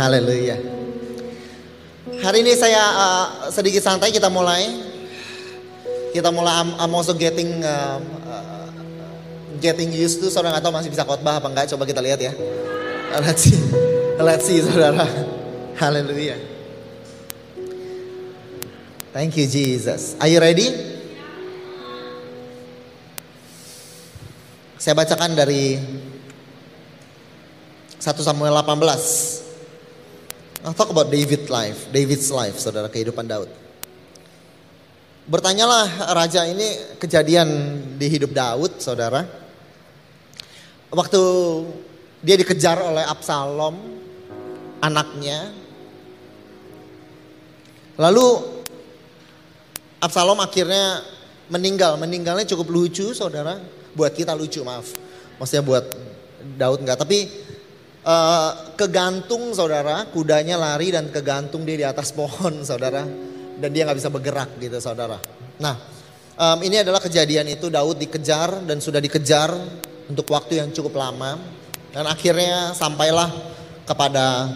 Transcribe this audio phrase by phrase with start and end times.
[0.00, 0.56] Haleluya.
[2.24, 4.64] Hari ini saya uh, sedikit santai kita mulai.
[6.16, 8.72] Kita mulai I'm, I'm also getting um, uh,
[9.60, 12.32] getting used to saudara tahu masih bisa khotbah apa enggak coba kita lihat ya.
[13.20, 13.60] Let's see.
[14.16, 15.04] Let's see saudara.
[15.76, 16.40] Haleluya.
[19.12, 20.16] Thank you Jesus.
[20.16, 20.72] Are you ready?
[24.80, 25.76] Saya bacakan dari
[28.00, 29.49] 1 Samuel 18.
[30.60, 33.48] I'll talk about David life, David's life, saudara kehidupan Daud.
[35.24, 37.48] Bertanyalah raja ini kejadian
[37.96, 39.24] di hidup Daud, saudara.
[40.92, 41.22] Waktu
[42.20, 43.72] dia dikejar oleh Absalom,
[44.84, 45.48] anaknya.
[47.96, 48.60] Lalu
[49.96, 51.00] Absalom akhirnya
[51.48, 51.96] meninggal.
[51.96, 53.64] Meninggalnya cukup lucu, saudara.
[53.96, 54.92] Buat kita lucu, maaf.
[55.40, 55.88] Maksudnya buat
[56.60, 57.00] Daud enggak.
[57.00, 57.48] Tapi
[58.04, 63.04] uh, kegantung saudara, kudanya lari dan kegantung dia di atas pohon saudara.
[63.60, 65.20] Dan dia nggak bisa bergerak gitu saudara.
[65.60, 65.76] Nah
[66.40, 69.52] um, ini adalah kejadian itu Daud dikejar dan sudah dikejar
[70.08, 71.36] untuk waktu yang cukup lama.
[71.90, 73.28] Dan akhirnya sampailah
[73.84, 74.46] kepada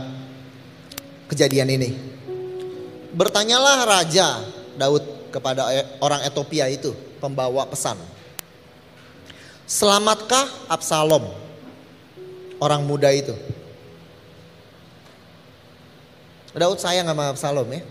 [1.29, 1.91] kejadian ini.
[3.11, 4.41] Bertanyalah raja
[4.79, 5.67] Daud kepada
[5.99, 7.99] orang Ethiopia itu, pembawa pesan.
[9.67, 11.44] Selamatkah Absalom?
[12.63, 13.35] Orang muda itu.
[16.55, 17.83] Daud sayang sama Absalom ya.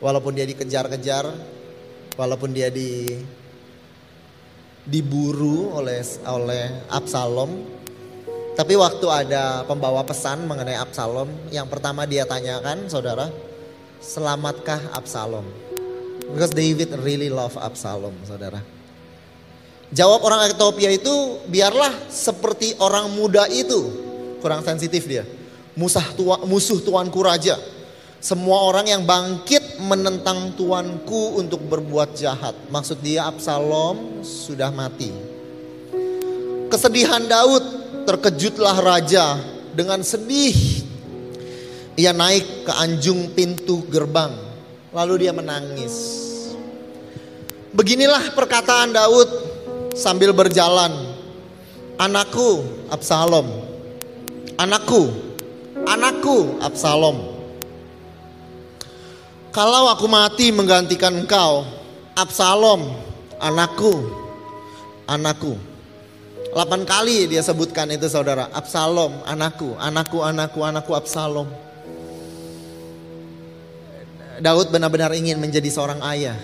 [0.00, 1.26] Walaupun dia dikejar-kejar,
[2.16, 3.12] walaupun dia di
[4.88, 7.50] diburu oleh oleh Absalom,
[8.56, 13.28] tapi waktu ada pembawa pesan mengenai Absalom, yang pertama dia tanyakan, saudara,
[14.00, 15.44] selamatkah Absalom?
[16.32, 18.77] Because David really love Absalom, saudara.
[19.88, 23.88] Jawab orang Ethiopia itu biarlah seperti orang muda itu.
[24.44, 25.24] Kurang sensitif dia.
[25.72, 27.56] Musuh, tua, musuh tuanku raja.
[28.18, 32.52] Semua orang yang bangkit menentang tuanku untuk berbuat jahat.
[32.68, 35.08] Maksud dia Absalom sudah mati.
[36.68, 37.64] Kesedihan Daud
[38.04, 39.40] terkejutlah raja
[39.72, 40.84] dengan sedih.
[41.96, 44.36] Ia naik ke anjung pintu gerbang.
[44.92, 45.94] Lalu dia menangis.
[47.72, 49.28] Beginilah perkataan Daud
[49.98, 50.94] sambil berjalan.
[51.98, 52.62] Anakku
[52.94, 53.50] Absalom.
[54.54, 55.10] Anakku.
[55.82, 57.38] Anakku Absalom.
[59.50, 61.66] Kalau aku mati menggantikan engkau,
[62.14, 62.94] Absalom,
[63.42, 64.06] anakku,
[65.08, 65.58] anakku.
[66.54, 71.48] Delapan kali dia sebutkan itu saudara, Absalom, anakku, anakku, anakku, anakku Absalom.
[74.38, 76.38] Daud benar-benar ingin menjadi seorang ayah.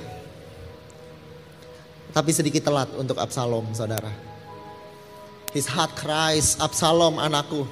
[2.14, 4.06] Tapi sedikit telat untuk Absalom, saudara.
[5.50, 7.66] His heart cries, Absalom anakku.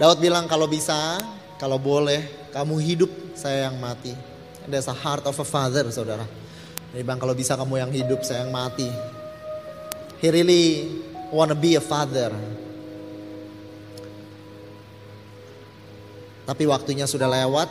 [0.00, 1.20] Daud bilang kalau bisa,
[1.60, 4.16] kalau boleh, kamu hidup, saya yang mati.
[4.64, 6.24] There's a heart of a father, saudara.
[6.96, 8.88] Dia bilang kalau bisa kamu yang hidup, saya yang mati.
[10.24, 10.88] He really
[11.28, 12.32] wanna be a father.
[16.48, 17.68] Tapi waktunya sudah lewat,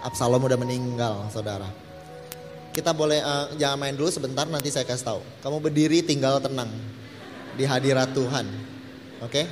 [0.00, 1.68] Absalom udah meninggal, saudara.
[2.76, 5.24] Kita boleh uh, jangan main dulu sebentar, nanti saya kasih tahu.
[5.40, 6.68] Kamu berdiri, tinggal tenang
[7.56, 8.44] di hadirat Tuhan,
[9.24, 9.32] oke?
[9.32, 9.48] Okay?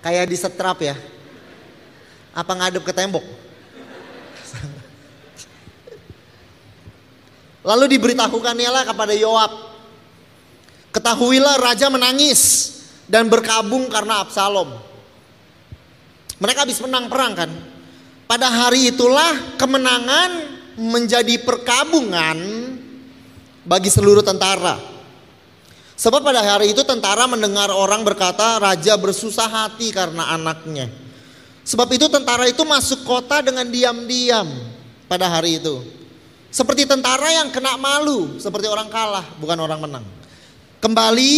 [0.00, 0.96] Kayak di setrap ya.
[2.32, 3.20] Apa ngadep ke tembok?
[7.68, 9.76] Lalu diberitahukannya lah kepada Yoab.
[10.88, 12.72] Ketahuilah raja menangis
[13.12, 14.72] dan berkabung karena Absalom.
[16.40, 17.52] Mereka habis menang perang kan.
[18.24, 22.38] Pada hari itulah kemenangan menjadi perkabungan
[23.66, 24.78] bagi seluruh tentara.
[25.96, 30.92] Sebab pada hari itu tentara mendengar orang berkata raja bersusah hati karena anaknya.
[31.64, 34.46] Sebab itu tentara itu masuk kota dengan diam-diam
[35.08, 35.82] pada hari itu.
[36.52, 40.04] Seperti tentara yang kena malu, seperti orang kalah, bukan orang menang.
[40.78, 41.36] Kembali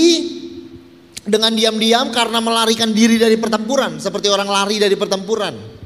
[1.24, 5.77] dengan diam-diam karena melarikan diri dari pertempuran, seperti orang lari dari pertempuran.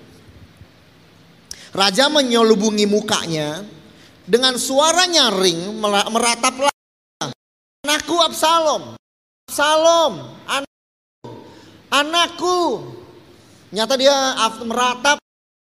[1.73, 3.65] Raja menyelubungi mukanya
[4.29, 5.73] dengan suara nyaring
[6.13, 6.69] merataplah
[7.81, 8.83] anakku Absalom.
[9.49, 10.13] Absalom,
[10.45, 11.29] anakku,
[11.89, 12.61] anakku.
[13.73, 14.17] Nyata dia
[14.69, 15.17] meratap,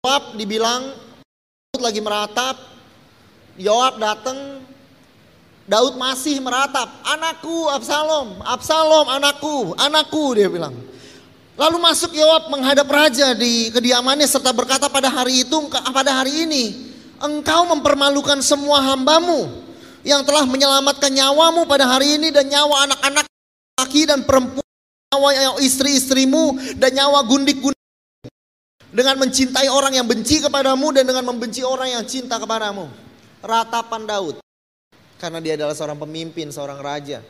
[0.06, 0.94] Yoab dibilang
[1.74, 2.54] Daud lagi meratap,
[3.58, 4.62] Yoab datang,
[5.66, 10.74] Daud masih meratap, anakku Absalom, Absalom anakku, anakku dia bilang.
[11.56, 16.92] Lalu masuk Yoab menghadap raja di kediamannya serta berkata pada hari itu, pada hari ini,
[17.16, 19.48] engkau mempermalukan semua hambamu
[20.04, 23.24] yang telah menyelamatkan nyawamu pada hari ini dan nyawa anak-anak
[23.80, 24.68] laki dan perempuan,
[25.16, 27.80] nyawa istri-istrimu dan nyawa gundik-gundik
[28.92, 32.84] dengan mencintai orang yang benci kepadamu dan dengan membenci orang yang cinta kepadamu.
[33.40, 34.36] Ratapan Daud
[35.16, 37.24] karena dia adalah seorang pemimpin, seorang raja.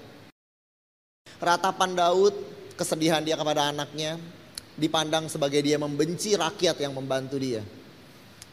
[1.39, 2.35] Ratapan Daud,
[2.77, 4.21] kesedihan dia kepada anaknya
[4.77, 7.65] dipandang sebagai dia membenci rakyat yang membantu dia.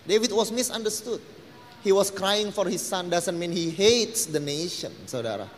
[0.07, 1.19] David was misunderstood.
[1.83, 5.51] He was crying for his son doesn't mean he hates the nation, saudara.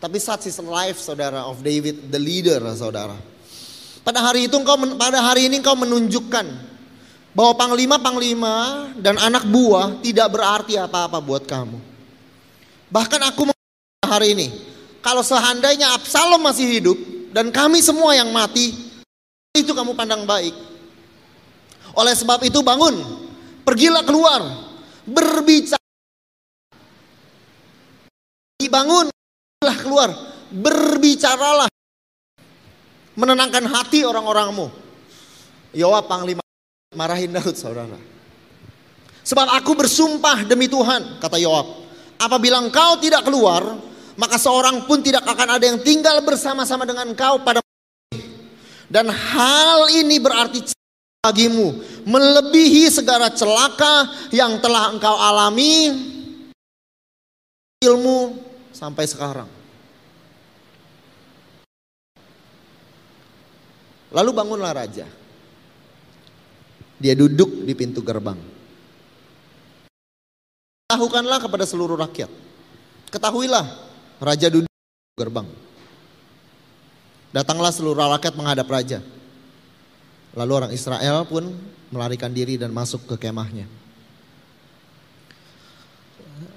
[0.00, 3.16] Tapi such is life saudara of David the leader saudara.
[4.00, 6.46] Pada hari itu engkau pada hari ini engkau menunjukkan
[7.36, 8.56] bahwa panglima-panglima
[8.96, 11.76] dan anak buah tidak berarti apa-apa buat kamu.
[12.88, 13.52] Bahkan aku
[14.08, 14.48] hari ini
[15.04, 16.98] kalau seandainya Absalom masih hidup
[17.30, 18.74] dan kami semua yang mati
[19.54, 20.54] itu kamu pandang baik.
[21.94, 22.94] Oleh sebab itu bangun,
[23.66, 24.40] pergilah keluar,
[25.06, 25.82] berbicara.
[28.60, 29.10] Dibangun
[29.62, 30.10] lah keluar,
[30.54, 31.70] berbicaralah.
[33.18, 34.70] Menenangkan hati orang-orangmu.
[35.74, 36.42] Yoab panglima
[36.94, 37.98] marahin Daud saudara.
[39.26, 41.86] Sebab aku bersumpah demi Tuhan, kata Yoab.
[42.18, 43.78] Apabila engkau tidak keluar,
[44.20, 47.64] maka seorang pun tidak akan ada yang tinggal bersama-sama dengan engkau pada
[48.92, 50.76] dan hal ini berarti
[51.24, 55.94] bagimu melebihi segala celaka yang telah engkau alami
[57.80, 58.36] ilmu
[58.76, 59.48] sampai sekarang.
[64.10, 65.06] Lalu bangunlah raja.
[67.00, 68.36] Dia duduk di pintu gerbang.
[70.90, 72.28] Tahukanlah kepada seluruh rakyat.
[73.08, 73.64] Ketahuilah,
[74.20, 75.48] raja duduk di gerbang.
[77.32, 79.00] Datanglah seluruh rakyat menghadap raja.
[80.36, 81.50] Lalu orang Israel pun
[81.90, 83.66] melarikan diri dan masuk ke kemahnya.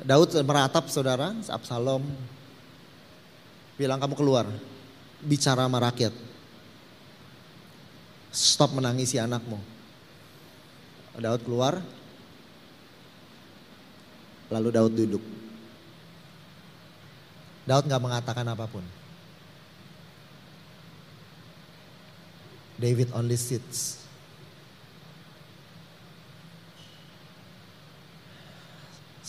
[0.04, 2.04] Daud meratap saudara, Absalom
[3.80, 4.45] bilang kamu keluar,
[5.24, 6.13] bicara sama rakyat.
[8.33, 9.57] Stop menangisi anakmu.
[11.18, 11.81] Daud keluar,
[14.50, 15.24] lalu Daud duduk.
[17.63, 18.83] Daud nggak mengatakan apa pun.
[22.75, 24.04] David only sits.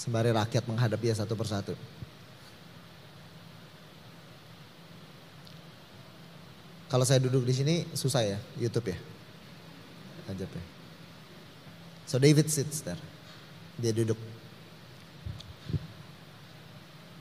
[0.05, 1.73] sembari rakyat menghadap dia satu persatu.
[6.93, 8.99] Kalau saya duduk di sini susah ya, YouTube ya.
[10.29, 10.65] Ajab ya.
[12.05, 13.01] So David sits there.
[13.81, 14.21] Dia duduk.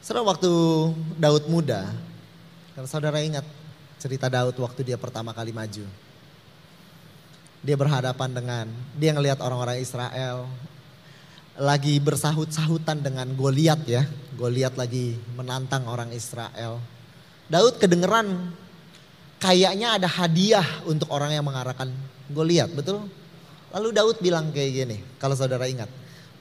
[0.04, 0.52] Setelah waktu
[1.16, 1.88] Daud muda,
[2.76, 3.48] kalau saudara ingat
[4.04, 5.88] cerita Daud waktu dia pertama kali maju.
[7.64, 8.68] Dia berhadapan dengan,
[9.00, 10.52] dia ngelihat orang-orang Israel,
[11.56, 14.04] lagi bersahut-sahutan dengan Goliat ya.
[14.36, 16.84] Goliat lagi menantang orang Israel.
[17.48, 18.52] Daud kedengeran
[19.40, 21.88] kayaknya ada hadiah untuk orang yang mengarahkan
[22.28, 23.08] Goliat, betul?
[23.72, 25.88] Lalu Daud bilang kayak gini, kalau saudara ingat.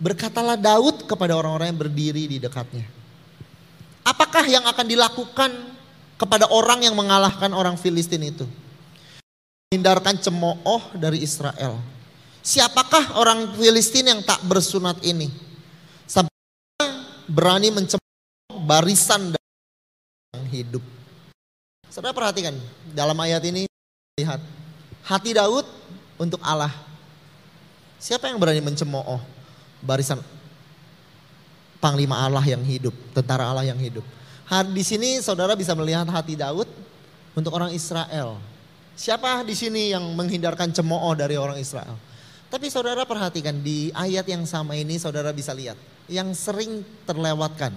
[0.02, 3.01] Berkatalah Daud kepada orang-orang yang berdiri di dekatnya.
[4.02, 5.50] Apakah yang akan dilakukan
[6.18, 8.46] kepada orang yang mengalahkan orang Filistin itu?
[9.72, 11.80] Hindarkan cemooh dari Israel
[12.42, 15.30] Siapakah orang Filistin yang tak bersunat ini?
[16.10, 16.34] Sampai
[17.30, 19.38] berani mencemooh barisan
[20.34, 20.82] yang hidup.
[21.86, 22.58] Saudara perhatikan
[22.90, 23.70] dalam ayat ini
[24.18, 24.42] lihat
[25.06, 25.62] hati Daud
[26.18, 26.74] untuk Allah.
[28.02, 29.22] Siapa yang berani mencemooh
[29.78, 30.18] barisan
[31.82, 34.06] panglima Allah yang hidup, tentara Allah yang hidup.
[34.70, 36.70] Di sini saudara bisa melihat hati Daud
[37.34, 38.38] untuk orang Israel.
[38.94, 41.98] Siapa di sini yang menghindarkan cemooh dari orang Israel?
[42.52, 45.74] Tapi saudara perhatikan di ayat yang sama ini saudara bisa lihat.
[46.06, 47.72] Yang sering terlewatkan.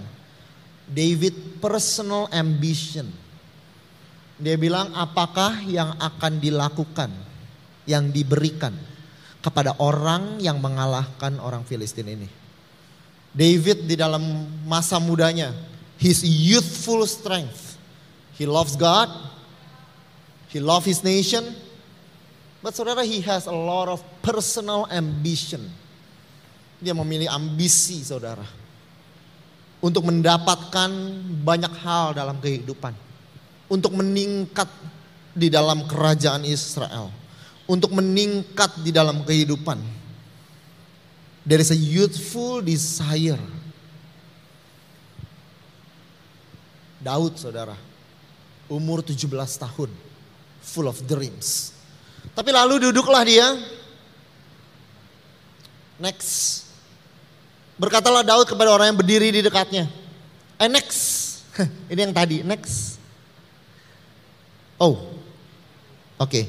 [0.86, 3.08] David personal ambition.
[4.36, 7.08] Dia bilang apakah yang akan dilakukan,
[7.88, 8.76] yang diberikan
[9.40, 12.28] kepada orang yang mengalahkan orang Filistin ini.
[13.36, 15.52] David di dalam masa mudanya,
[16.00, 17.76] his youthful strength.
[18.40, 19.12] He loves God,
[20.48, 21.44] he loves his nation,
[22.64, 25.62] But saudara, he has a lot of personal ambition.
[26.82, 28.42] Dia memilih ambisi saudara.
[29.78, 30.90] Untuk mendapatkan
[31.46, 33.06] banyak hal dalam kehidupan.
[33.66, 34.70] untuk meningkat
[35.36, 37.10] di dalam kerajaan Israel,
[37.66, 39.78] untuk meningkat di dalam kehidupan.
[41.46, 43.38] There is a youthful desire.
[46.98, 47.78] Daud saudara,
[48.66, 49.90] umur 17 tahun,
[50.58, 51.70] full of dreams.
[52.34, 53.46] Tapi lalu duduklah dia.
[56.02, 56.66] Next.
[57.78, 59.86] Berkatalah Daud kepada orang yang berdiri di dekatnya.
[60.58, 61.46] Eh next.
[61.94, 62.98] Ini yang tadi, next.
[64.82, 64.98] Oh,
[66.18, 66.26] oke.
[66.26, 66.44] Okay.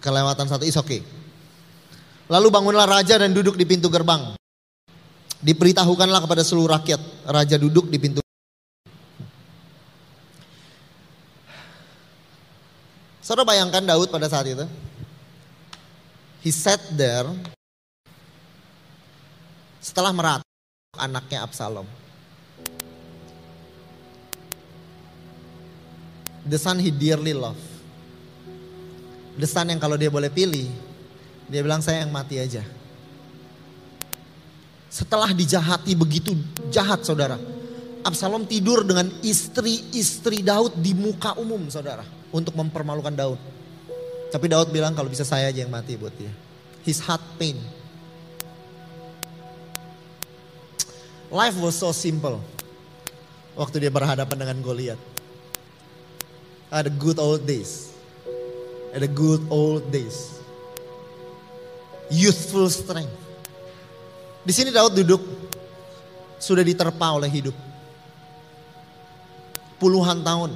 [0.00, 0.88] Kelewatan satu is oke.
[0.88, 1.00] Okay.
[2.28, 4.32] Lalu bangunlah raja dan duduk di pintu gerbang.
[5.44, 7.00] Diberitahukanlah kepada seluruh rakyat.
[7.28, 8.24] Raja duduk di pintu
[13.24, 14.68] Saudara bayangkan Daud pada saat itu.
[16.44, 17.32] He sat there
[19.80, 20.44] setelah merat
[21.00, 21.88] anaknya Absalom.
[26.44, 27.56] The son he dearly love.
[29.40, 30.68] The son yang kalau dia boleh pilih,
[31.48, 32.64] dia bilang saya yang mati aja.
[34.88, 36.32] Setelah dijahati begitu
[36.70, 37.36] jahat saudara.
[38.04, 43.40] Absalom tidur dengan istri-istri Daud di muka umum saudara untuk mempermalukan Daud.
[44.28, 46.30] Tapi Daud bilang kalau bisa saya aja yang mati buat dia.
[46.84, 47.56] His heart pain.
[51.32, 52.38] Life was so simple.
[53.56, 55.00] Waktu dia berhadapan dengan Goliat.
[56.70, 57.94] Ada good old days.
[58.94, 60.33] Ada good old days.
[62.12, 63.14] Youthful strength.
[64.44, 65.22] Di sini Daud duduk
[66.36, 67.56] sudah diterpa oleh hidup.
[69.80, 70.52] Puluhan tahun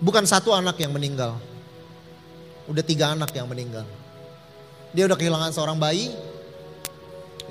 [0.00, 1.36] Bukan satu anak yang meninggal.
[2.64, 3.84] Udah tiga anak yang meninggal.
[4.96, 6.08] Dia udah kehilangan seorang bayi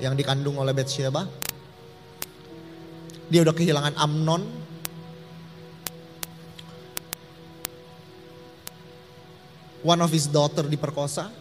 [0.02, 1.30] yang dikandung oleh Bathsheba.
[3.30, 4.42] Dia udah kehilangan Amnon.
[9.80, 11.32] One of his daughter diperkosa.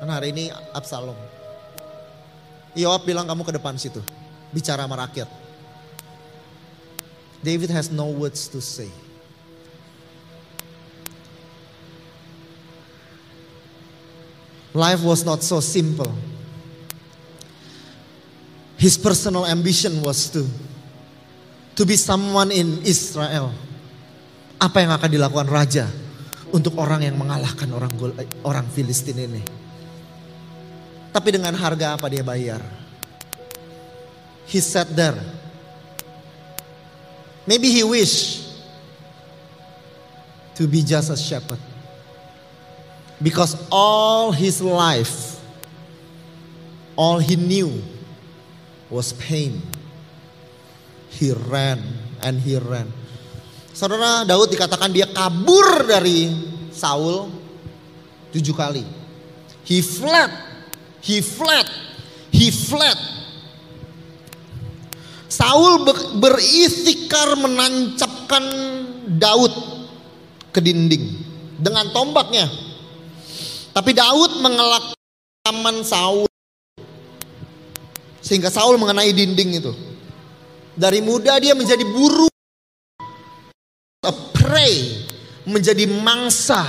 [0.00, 1.16] Dan hari ini Absalom.
[2.72, 4.00] Yoab bilang kamu ke depan situ.
[4.50, 5.28] Bicara sama rakyat.
[7.44, 8.88] David has no words to say.
[14.72, 16.08] Life was not so simple.
[18.80, 20.48] His personal ambition was to
[21.76, 23.52] to be someone in Israel.
[24.56, 25.86] Apa yang akan dilakukan raja
[26.52, 27.92] untuk orang yang mengalahkan orang
[28.44, 29.42] orang Filistin ini?
[31.12, 32.60] Tapi dengan harga apa dia bayar?
[34.48, 35.16] He sat there.
[37.48, 38.44] Maybe he wish
[40.54, 41.60] to be just a shepherd.
[43.22, 45.40] Because all his life,
[46.96, 47.82] all he knew
[48.90, 49.62] was pain.
[51.08, 51.80] He ran
[52.22, 52.92] and he ran.
[53.72, 56.28] Saudara Daud dikatakan dia kabur dari
[56.72, 57.32] Saul
[58.32, 58.84] tujuh kali.
[59.64, 60.32] He fled,
[61.00, 61.68] he fled,
[62.32, 62.98] he fled.
[65.32, 65.88] Saul
[66.20, 68.44] beristikar menancapkan
[69.16, 69.52] Daud
[70.52, 71.24] ke dinding
[71.56, 72.52] dengan tombaknya.
[73.72, 74.92] Tapi Daud mengelak
[75.40, 76.28] taman Saul.
[78.20, 79.72] Sehingga Saul mengenai dinding itu.
[80.76, 82.31] Dari muda dia menjadi buru.
[84.02, 85.06] A prey.
[85.46, 86.66] Menjadi mangsa.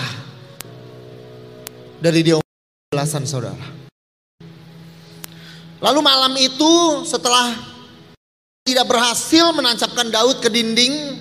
[1.98, 2.38] Dari dia
[2.94, 3.74] belasan saudara.
[5.84, 7.52] Lalu malam itu setelah
[8.64, 11.20] tidak berhasil menancapkan Daud ke dinding,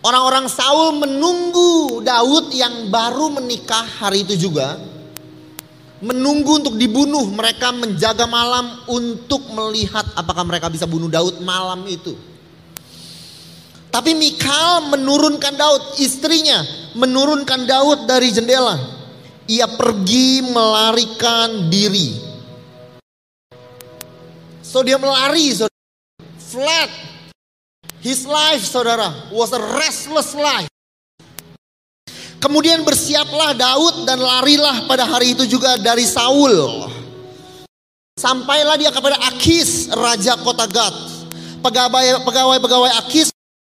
[0.00, 4.80] Orang-orang Saul menunggu Daud yang baru menikah hari itu juga.
[6.00, 7.28] Menunggu untuk dibunuh.
[7.28, 12.16] Mereka menjaga malam untuk melihat apakah mereka bisa bunuh Daud malam itu.
[13.90, 16.62] Tapi Mikal menurunkan Daud, istrinya
[16.94, 18.78] menurunkan Daud dari jendela.
[19.50, 22.14] Ia pergi melarikan diri.
[24.62, 25.66] So dia melari, so
[26.38, 26.86] flat
[27.98, 30.70] His life saudara was a restless life.
[32.38, 36.88] Kemudian bersiaplah Daud dan larilah pada hari itu juga dari Saul.
[38.16, 40.94] Sampailah dia kepada Akis, raja kota Gad.
[41.60, 42.24] Pegawai
[42.62, 43.28] pegawai Akis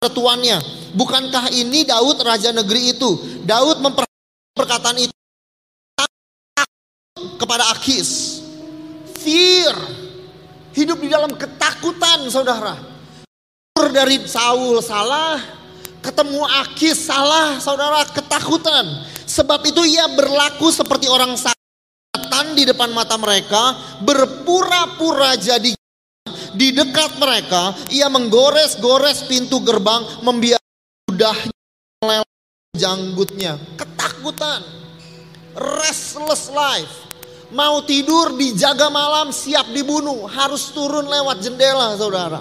[0.10, 0.58] tuannya.
[0.98, 3.10] Bukankah ini Daud raja negeri itu?
[3.46, 5.14] Daud memperhatikan perkataan itu
[7.38, 8.42] kepada Akis.
[9.22, 9.78] Fear.
[10.72, 12.80] Hidup di dalam ketakutan saudara
[13.92, 15.38] dari Saul salah,
[16.00, 18.88] ketemu Akis salah, saudara ketakutan.
[19.28, 25.76] Sebab itu ia berlaku seperti orang setan di depan mata mereka, berpura-pura jadi
[26.56, 32.20] di dekat mereka, ia menggores-gores pintu gerbang, membiarkan ludahnya
[32.76, 33.60] janggutnya.
[33.78, 34.64] Ketakutan,
[35.56, 36.94] restless life.
[37.52, 42.40] Mau tidur dijaga malam siap dibunuh, harus turun lewat jendela saudara.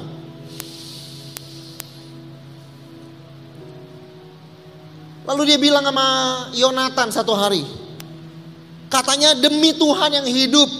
[5.26, 6.06] Lalu dia bilang sama
[6.54, 7.62] Yonatan satu hari.
[8.90, 10.70] Katanya demi Tuhan yang hidup.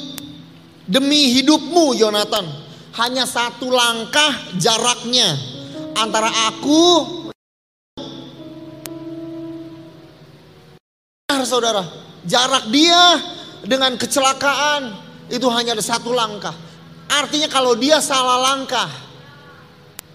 [0.90, 2.69] Demi hidupmu Yonatan.
[2.96, 5.36] Hanya satu langkah jaraknya.
[5.94, 6.84] Antara aku.
[11.40, 11.86] Saudara.
[12.26, 13.18] Jarak dia
[13.64, 14.92] dengan kecelakaan.
[15.30, 16.52] Itu hanya ada satu langkah.
[17.10, 18.90] Artinya kalau dia salah langkah.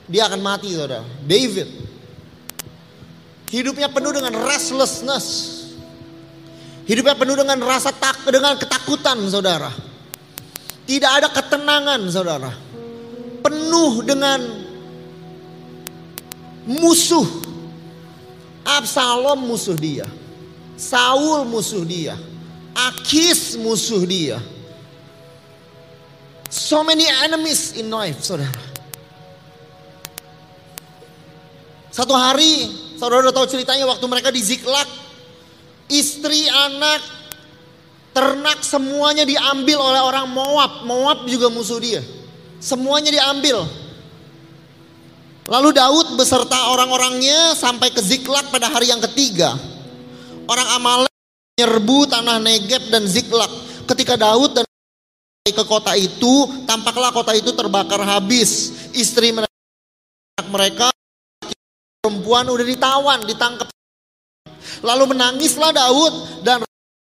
[0.05, 1.01] Dia akan mati saudara.
[1.25, 1.85] David
[3.55, 5.25] Hidupnya penuh dengan restlessness.
[6.85, 9.71] Hidupnya penuh dengan rasa tak dengan ketakutan, saudara.
[10.85, 12.53] Tidak ada ketenangan, saudara.
[13.41, 14.41] Penuh dengan
[16.65, 17.25] musuh.
[18.65, 20.05] Absalom musuh dia.
[20.77, 22.17] Saul musuh dia.
[22.73, 24.37] Akis musuh dia.
[26.49, 28.53] So many enemies in life, saudara.
[31.89, 34.87] Satu hari Saudara tahu ceritanya waktu mereka di Ziklag.
[35.91, 37.03] Istri, anak,
[38.15, 40.87] ternak semuanya diambil oleh orang Moab.
[40.87, 41.99] Moab juga musuh dia.
[42.63, 43.67] Semuanya diambil.
[45.45, 49.53] Lalu Daud beserta orang-orangnya sampai ke Ziklag pada hari yang ketiga.
[50.47, 51.13] Orang Amalek
[51.53, 53.51] menyerbu tanah Negeb dan Ziklag.
[53.85, 54.65] Ketika Daud dan
[55.45, 58.73] ke kota itu, tampaklah kota itu terbakar habis.
[58.95, 59.37] Istri
[60.49, 60.89] mereka
[62.01, 63.69] perempuan udah ditawan, ditangkap.
[64.81, 66.65] Lalu menangislah Daud dan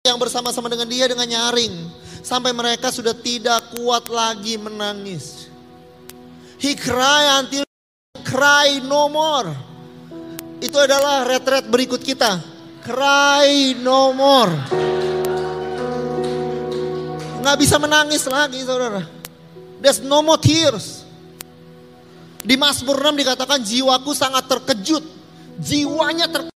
[0.04, 1.88] yang bersama-sama dengan dia dengan nyaring.
[2.20, 5.48] Sampai mereka sudah tidak kuat lagi menangis.
[6.60, 7.64] He cry until
[8.20, 9.48] cry no more.
[10.60, 12.36] Itu adalah retret berikut kita.
[12.84, 14.52] Cry no more.
[17.40, 19.08] Nggak bisa menangis lagi saudara.
[19.80, 21.00] There's no more tears.
[22.44, 25.04] Di Mazmur 6 dikatakan jiwaku sangat terkejut.
[25.64, 26.52] Jiwanya terkejut.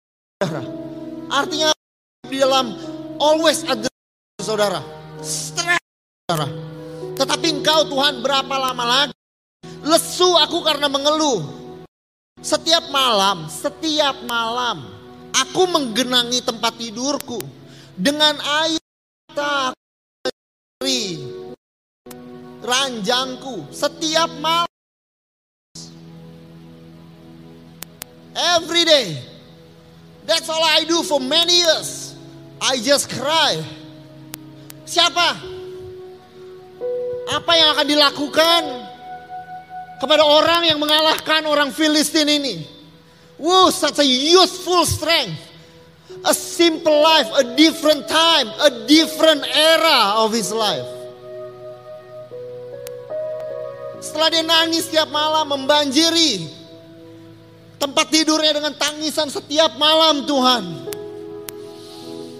[1.29, 1.77] Artinya
[2.25, 2.94] di dalam
[3.25, 3.89] always ada
[4.37, 4.85] saudara.
[5.25, 5.81] Stress
[6.29, 6.49] saudara.
[7.17, 9.17] Tetapi engkau Tuhan berapa lama lagi?
[9.81, 11.41] Lesu aku karena mengeluh.
[12.45, 14.85] Setiap malam, setiap malam
[15.33, 17.41] aku menggenangi tempat tidurku
[17.97, 18.85] dengan air
[19.33, 19.73] mata
[22.61, 24.69] ranjangku setiap malam
[28.35, 29.23] Every day.
[30.27, 32.04] That's all I do for many years.
[32.65, 33.61] I just cry.
[34.89, 35.29] Siapa?
[37.29, 38.63] Apa yang akan dilakukan
[40.01, 42.65] kepada orang yang mengalahkan orang Filistin ini?
[43.37, 45.53] Wow, such a useful strength.
[46.25, 50.89] A simple life, a different time, a different era of his life.
[54.01, 56.65] Setelah dia nangis setiap malam membanjiri
[57.85, 60.84] Tempat tidurnya dengan tangisan setiap malam Tuhan.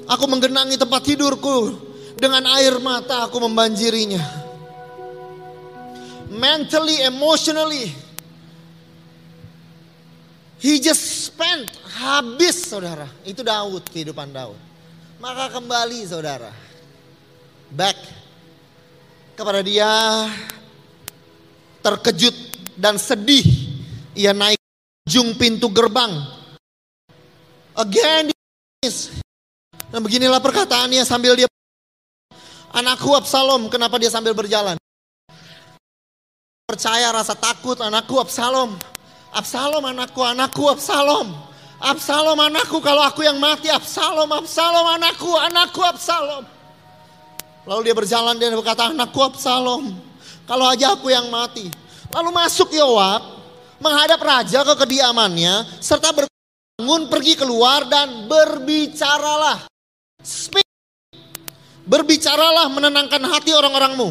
[0.05, 1.81] Aku menggenangi tempat tidurku
[2.21, 4.21] dengan air mata aku membanjirinya.
[6.29, 7.95] Mentally, emotionally.
[10.61, 13.09] He just spent habis saudara.
[13.25, 14.57] Itu Daud, kehidupan Daud.
[15.21, 16.53] Maka kembali saudara.
[17.73, 17.97] Back
[19.37, 19.89] kepada dia
[21.85, 22.37] terkejut
[22.77, 23.45] dan sedih.
[24.17, 24.61] Ia naik
[25.05, 26.13] ujung pintu gerbang.
[27.75, 28.31] Again,
[29.95, 31.47] dan beginilah perkataannya sambil dia
[32.75, 34.75] Anakku Absalom, kenapa dia sambil berjalan?
[36.67, 38.75] Percaya rasa takut, anakku Absalom.
[39.31, 41.31] Absalom anakku, anakku Absalom.
[41.79, 46.43] Absalom anakku, kalau aku yang mati, Absalom, Absalom anakku, anakku Absalom.
[47.63, 49.95] Lalu dia berjalan dan berkata, anakku Absalom,
[50.43, 51.71] kalau aja aku yang mati.
[52.11, 53.23] Lalu masuk Yoab,
[53.79, 59.74] menghadap raja ke kediamannya serta berbangun pergi keluar dan berbicaralah.
[60.25, 60.65] Speak.
[61.85, 64.09] Berbicaralah menenangkan hati orang-orangmu.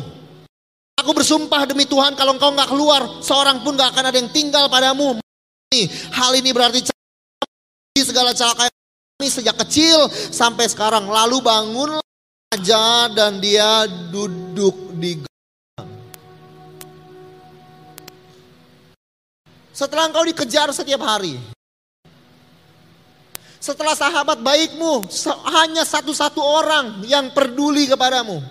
[1.02, 4.70] Aku bersumpah demi Tuhan kalau engkau nggak keluar, seorang pun nggak akan ada yang tinggal
[4.70, 5.18] padamu.
[6.14, 6.86] Hal ini berarti
[7.98, 8.70] segala celaka
[9.18, 11.10] ini sejak kecil sampai sekarang.
[11.10, 11.98] Lalu bangun
[12.54, 15.26] raja dan dia duduk di
[19.74, 21.42] Setelah engkau dikejar setiap hari.
[23.64, 25.08] Setelah sahabat baikmu
[25.56, 28.44] hanya satu-satu orang yang peduli kepadamu.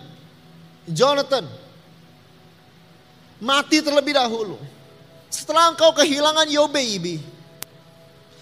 [0.88, 1.44] Jonathan.
[3.36, 4.56] mati terlebih dahulu.
[5.28, 7.20] Setelah engkau kehilangan Yobebi.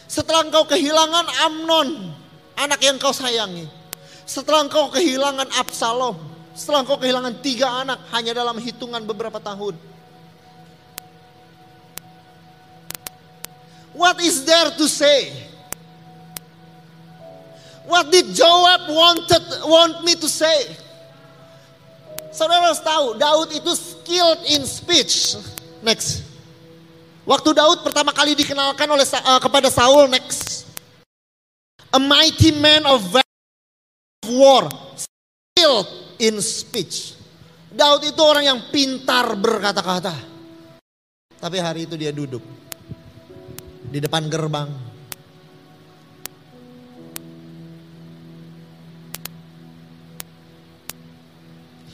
[0.06, 2.14] Setelah engkau kehilangan Amnon,
[2.54, 3.66] anak yang kau sayangi.
[4.22, 6.22] Setelah engkau kehilangan Absalom.
[6.54, 9.74] Setelah engkau kehilangan tiga anak hanya dalam hitungan beberapa tahun.
[13.90, 15.49] What is there to say?
[17.90, 20.78] What did Joab wanted want me to say?
[22.30, 25.34] Saudara harus tahu, Daud itu skilled in speech.
[25.82, 26.22] Next.
[27.26, 30.70] Waktu Daud pertama kali dikenalkan oleh uh, kepada Saul, next.
[31.90, 33.02] A mighty man of
[34.30, 35.90] war, skilled
[36.22, 37.18] in speech.
[37.74, 40.14] Daud itu orang yang pintar berkata-kata.
[41.42, 42.42] Tapi hari itu dia duduk
[43.90, 44.89] di depan gerbang.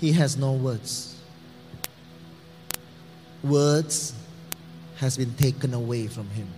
[0.00, 1.16] He has no words.
[3.42, 4.12] Words
[4.96, 6.48] has been taken away from him.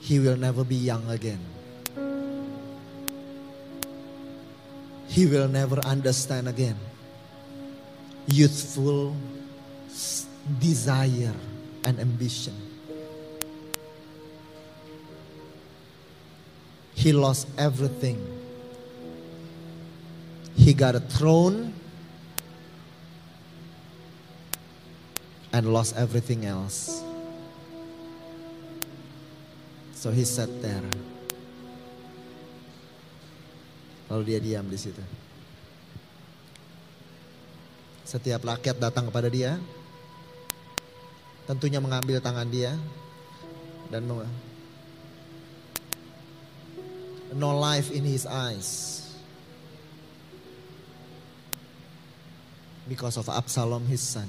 [0.00, 1.40] He will never be young again.
[5.08, 6.76] He will never understand again
[8.26, 9.16] youthful
[10.60, 11.34] desire
[11.84, 12.65] and ambition.
[16.96, 18.16] He lost everything.
[20.56, 21.76] He got a throne
[25.52, 27.04] and lost everything else.
[29.92, 30.84] So he sat there.
[34.08, 35.04] Lalu dia diam di situ.
[38.06, 39.58] Setiap rakyat datang kepada dia,
[41.44, 42.72] tentunya mengambil tangan dia
[43.90, 44.06] dan
[47.34, 49.14] no life in his eyes
[52.88, 54.28] because of Absalom his son.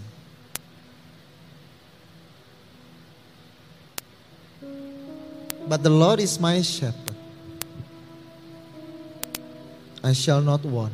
[5.68, 7.16] But the Lord is my shepherd.
[10.04, 10.94] I shall not want.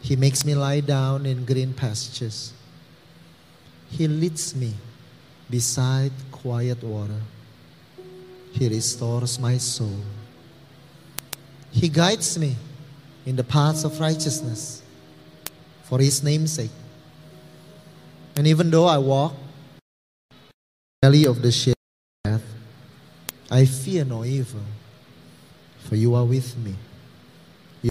[0.00, 2.54] He makes me lie down in green pastures.
[3.90, 4.74] He leads me
[5.50, 7.20] beside quiet water.
[8.58, 10.00] He restores my soul.
[11.70, 12.56] He guides me
[13.26, 14.82] in the paths of righteousness
[15.84, 16.70] for his name's sake.
[18.34, 19.34] And even though I walk
[20.30, 21.74] the valley of the shadow
[22.24, 22.54] of death,
[23.50, 24.62] I fear no evil,
[25.80, 26.74] for you are with me.
[27.82, 27.90] You,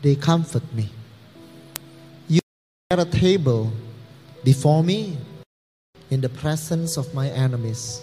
[0.00, 0.90] they comfort me.
[2.28, 2.38] You
[2.92, 3.72] set a table
[4.44, 5.18] before me
[6.10, 8.02] in the presence of my enemies.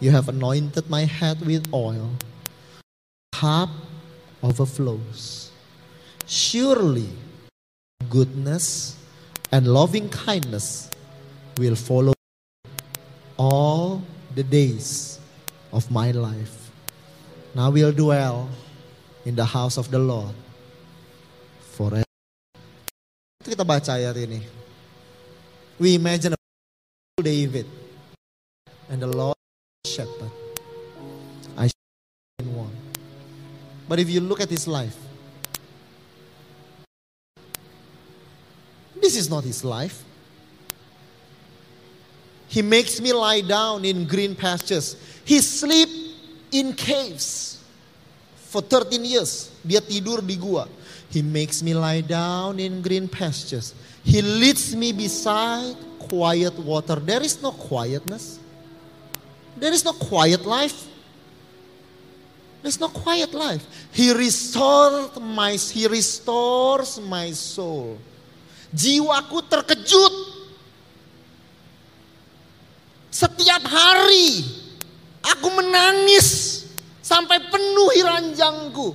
[0.00, 2.10] You have anointed my head with oil.
[3.32, 3.70] Cup
[4.42, 5.50] overflows.
[6.26, 7.08] Surely
[8.10, 8.96] goodness
[9.52, 10.90] and loving kindness
[11.56, 12.12] will follow
[13.38, 14.02] all
[14.34, 15.20] the days
[15.72, 16.70] of my life.
[17.54, 18.48] Now we'll dwell
[19.24, 20.34] in the house of the Lord
[21.72, 22.04] forever.
[23.40, 24.44] Kita baca ayat ini.
[25.80, 26.36] We imagine
[27.22, 27.64] David
[28.90, 29.36] and the Lord
[29.86, 30.30] shepherd.
[31.56, 31.70] I
[32.40, 32.76] in one.
[33.88, 34.94] But if you look at his life,
[39.00, 40.04] this is not his life.
[42.48, 44.96] He makes me lie down in green pastures.
[45.24, 45.88] He sleep
[46.52, 47.64] in caves
[48.36, 49.56] for 13 years.
[49.66, 50.68] Dia tidur di gua.
[51.08, 53.72] He makes me lie down in green pastures.
[54.04, 56.96] He leads me beside quiet water.
[57.02, 58.38] There is no quietness.
[59.56, 60.86] There is no quiet life.
[62.62, 63.62] There's no quiet life.
[63.94, 67.94] He restored my he restores my soul.
[68.74, 70.14] Jiwaku terkejut.
[73.08, 74.44] Setiap hari
[75.24, 76.66] aku menangis
[77.00, 78.92] sampai penuhi ranjangku.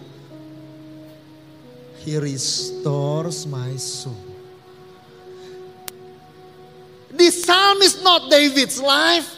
[2.03, 4.30] He restores my soul.
[7.21, 9.37] This psalm is not David's life.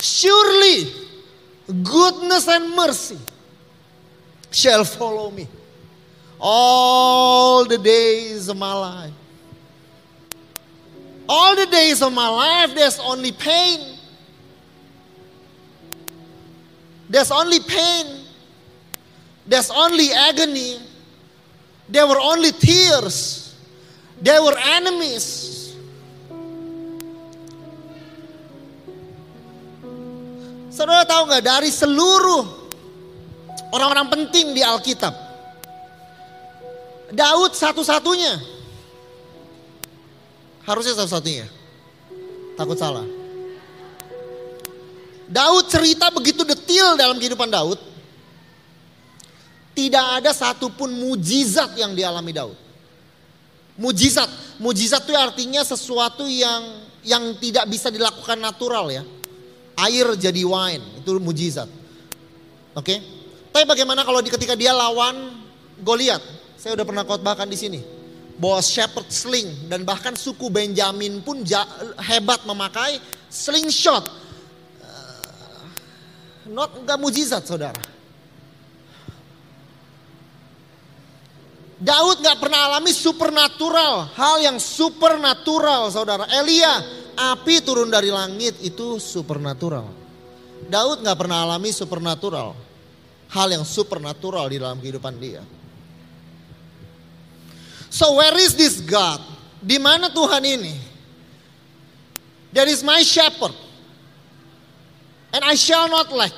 [0.00, 0.84] Surely
[1.82, 3.18] goodness and mercy
[4.52, 5.48] shall follow me
[6.38, 9.12] all the days of my life.
[11.28, 13.98] All the days of my life, there's only pain.
[17.08, 18.24] There's only pain.
[19.44, 20.78] There's only agony.
[21.88, 23.56] There were only tears.
[24.22, 25.43] There were enemies.
[30.84, 32.64] Saudara tahu nggak dari seluruh
[33.74, 35.10] Orang-orang penting di Alkitab.
[37.10, 38.38] Daud satu-satunya.
[40.62, 41.50] Harusnya satu-satunya.
[42.54, 43.02] Takut salah.
[45.26, 47.82] Daud cerita begitu detil dalam kehidupan Daud.
[49.74, 52.54] Tidak ada satupun mujizat yang dialami Daud.
[53.74, 54.30] Mujizat,
[54.62, 59.02] mujizat itu artinya sesuatu yang yang tidak bisa dilakukan natural ya.
[59.74, 61.66] Air jadi wine, itu mujizat.
[62.74, 62.86] Oke.
[62.86, 62.98] Okay?
[63.54, 65.30] Tapi bagaimana kalau di ketika dia lawan
[65.78, 66.22] Goliat?
[66.58, 67.80] Saya udah pernah khotbahkan di sini.
[68.34, 71.46] Bawa shepherd sling dan bahkan suku Benjamin pun
[72.02, 72.98] hebat memakai
[73.30, 74.02] slingshot.
[74.82, 75.62] Uh,
[76.50, 77.93] not enggak mujizat saudara.
[81.84, 86.24] Daud nggak pernah alami supernatural, hal yang supernatural, saudara.
[86.32, 86.80] Elia,
[87.12, 89.92] api turun dari langit itu supernatural.
[90.64, 92.56] Daud nggak pernah alami supernatural,
[93.28, 95.44] hal yang supernatural di dalam kehidupan dia.
[97.92, 99.20] So where is this God?
[99.60, 100.74] Di mana Tuhan ini?
[102.48, 103.52] There is my shepherd,
[105.36, 106.32] and I shall not lack.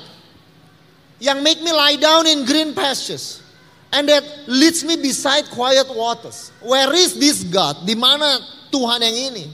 [1.23, 3.46] Yang make me lie down in green pastures
[3.91, 6.51] and that leads me beside quiet waters.
[6.59, 7.87] Where is this God?
[7.87, 8.39] Di mana
[8.71, 9.45] Tuhan yang ini?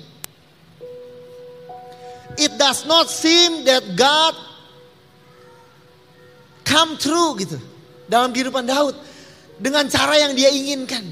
[2.38, 4.34] It does not seem that God
[6.66, 7.62] come true gitu
[8.10, 8.98] dalam kehidupan Daud
[9.62, 11.06] dengan cara yang dia inginkan.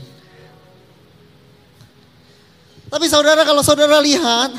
[2.91, 4.51] Tapi saudara kalau saudara lihat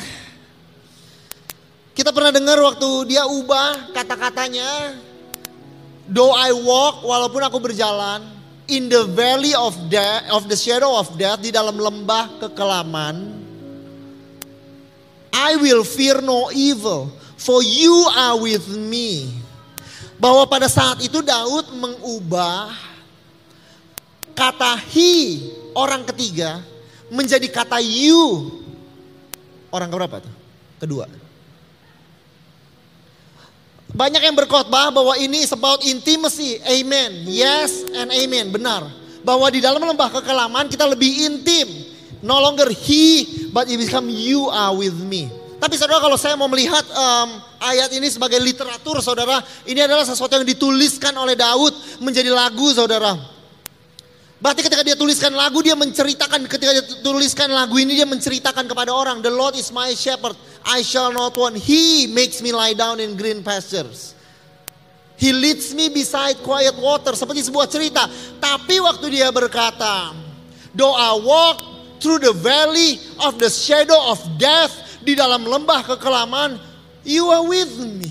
[1.92, 4.96] kita pernah dengar waktu dia ubah kata-katanya
[6.12, 8.41] Though I walk walaupun aku berjalan
[8.72, 13.44] in the valley of death of the shadow of death di dalam lembah kekelaman
[15.32, 17.08] I will fear no evil
[17.40, 19.34] for you are with me.
[20.20, 22.70] Bahwa pada saat itu Daud mengubah
[24.38, 26.62] kata he orang ketiga
[27.10, 28.54] menjadi kata you.
[29.72, 30.34] Orang keberapa tuh?
[30.78, 31.21] Kedua
[33.92, 36.56] banyak yang berkhotbah bahwa ini is about intimacy.
[36.64, 37.28] Amen.
[37.28, 38.48] Yes and amen.
[38.48, 38.88] Benar.
[39.20, 41.68] Bahwa di dalam lembah kekelaman kita lebih intim.
[42.22, 45.26] No longer he, but it become you are with me.
[45.58, 49.42] Tapi saudara kalau saya mau melihat um, ayat ini sebagai literatur saudara.
[49.66, 53.31] Ini adalah sesuatu yang dituliskan oleh Daud menjadi lagu saudara.
[54.42, 58.90] Berarti ketika dia tuliskan lagu dia menceritakan ketika dia tuliskan lagu ini dia menceritakan kepada
[58.90, 60.34] orang the Lord is my shepherd
[60.66, 61.54] I shall not want.
[61.62, 64.18] He makes me lie down in green pastures.
[65.14, 67.14] He leads me beside quiet water.
[67.14, 68.02] Seperti sebuah cerita.
[68.42, 70.10] Tapi waktu dia berkata
[70.74, 71.62] doa walk
[72.02, 74.74] through the valley of the shadow of death
[75.06, 76.58] di dalam lembah kekelaman
[77.06, 78.10] you are with me.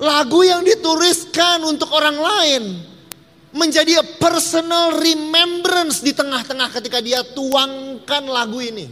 [0.00, 2.62] Lagu yang dituliskan untuk orang lain
[3.52, 8.88] menjadi a personal remembrance di tengah-tengah ketika dia tuangkan lagu ini.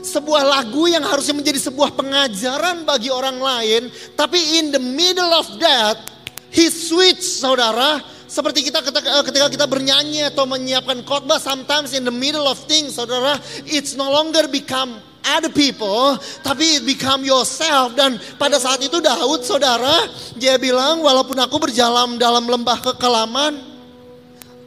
[0.00, 3.82] Sebuah lagu yang harusnya menjadi sebuah pengajaran bagi orang lain,
[4.16, 6.00] tapi in the middle of that,
[6.48, 12.14] he switch saudara, seperti kita ketika, ketika kita bernyanyi atau menyiapkan khotbah, sometimes in the
[12.14, 13.36] middle of things, saudara,
[13.68, 17.92] it's no longer become other people, tapi become yourself.
[17.96, 23.60] Dan pada saat itu Daud, saudara, dia bilang, walaupun aku berjalan dalam lembah kekelaman,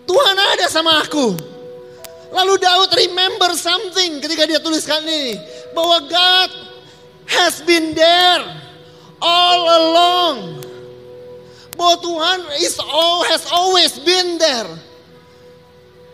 [0.04, 1.36] Tuhan ada sama aku.
[2.34, 5.38] Lalu Daud remember something ketika dia tuliskan ini.
[5.72, 6.50] Bahwa God
[7.30, 8.44] has been there
[9.22, 10.38] all along.
[11.78, 14.70] Bahwa Tuhan is all, has always been there.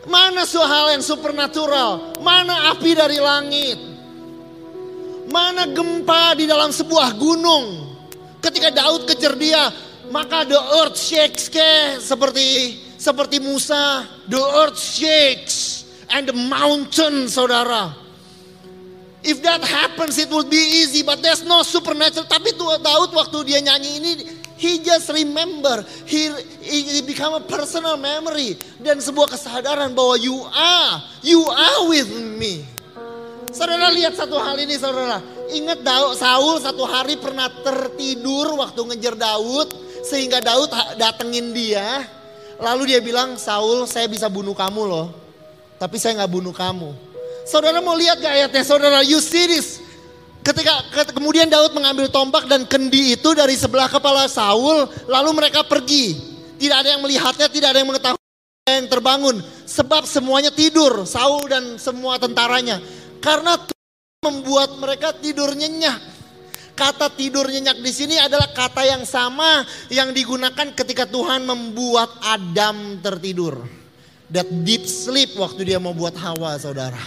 [0.07, 2.19] Mana hal yang supernatural?
[2.23, 3.98] Mana api dari langit?
[5.29, 7.97] Mana gempa di dalam sebuah gunung?
[8.41, 9.69] Ketika Daud kejar dia,
[10.09, 17.93] maka the earth shakes ke seperti seperti Musa, the earth shakes and the mountain, saudara.
[19.21, 22.25] If that happens, it would be easy, but there's no supernatural.
[22.25, 24.11] Tapi Daud waktu dia nyanyi ini,
[24.55, 26.31] he just remember, he,
[26.63, 32.63] he become a personal memory dan sebuah kesadaran bahwa you are, you are with me.
[33.49, 35.21] Saudara lihat satu hal ini saudara.
[35.49, 39.73] Ingat Daud, Saul satu hari pernah tertidur waktu ngejar Daud.
[40.05, 42.05] Sehingga Daud datengin dia.
[42.61, 45.07] Lalu dia bilang, Saul saya bisa bunuh kamu loh.
[45.81, 46.91] Tapi saya nggak bunuh kamu.
[47.49, 48.61] Saudara mau lihat gak ayatnya?
[48.61, 49.81] Saudara, you see this.
[50.45, 54.85] Ketika kemudian Daud mengambil tombak dan kendi itu dari sebelah kepala Saul.
[55.09, 56.15] Lalu mereka pergi.
[56.59, 58.19] Tidak ada yang melihatnya, tidak ada yang mengetahui
[58.69, 59.41] yang terbangun.
[59.65, 62.77] Sebab semuanya tidur, Saul dan semua tentaranya.
[63.19, 63.55] Karena
[64.19, 65.99] membuat mereka tidur nyenyak.
[66.75, 73.03] Kata tidur nyenyak di sini adalah kata yang sama yang digunakan ketika Tuhan membuat Adam
[73.03, 73.63] tertidur.
[74.31, 77.01] That deep sleep waktu dia mau buat Hawa, saudara.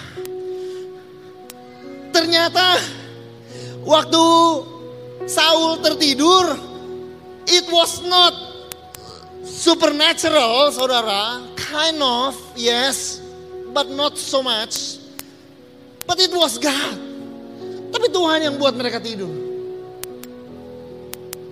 [2.13, 2.77] Ternyata
[3.87, 4.25] waktu
[5.25, 6.59] Saul tertidur,
[7.47, 8.35] it was not
[9.47, 11.41] supernatural, saudara.
[11.57, 13.23] Kind of, yes,
[13.73, 15.02] but not so much.
[16.13, 17.01] But it was God.
[17.89, 19.33] Tapi Tuhan yang buat mereka tidur.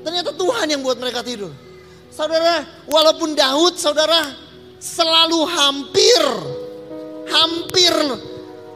[0.05, 1.49] Ternyata Tuhan yang buat mereka tidur.
[2.13, 4.21] Saudara, walaupun Daud, saudara,
[4.77, 6.25] selalu hampir,
[7.33, 7.95] hampir,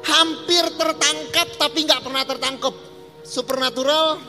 [0.09, 2.73] hampir tertangkap tapi nggak pernah tertangkap.
[3.21, 4.25] Supernatural,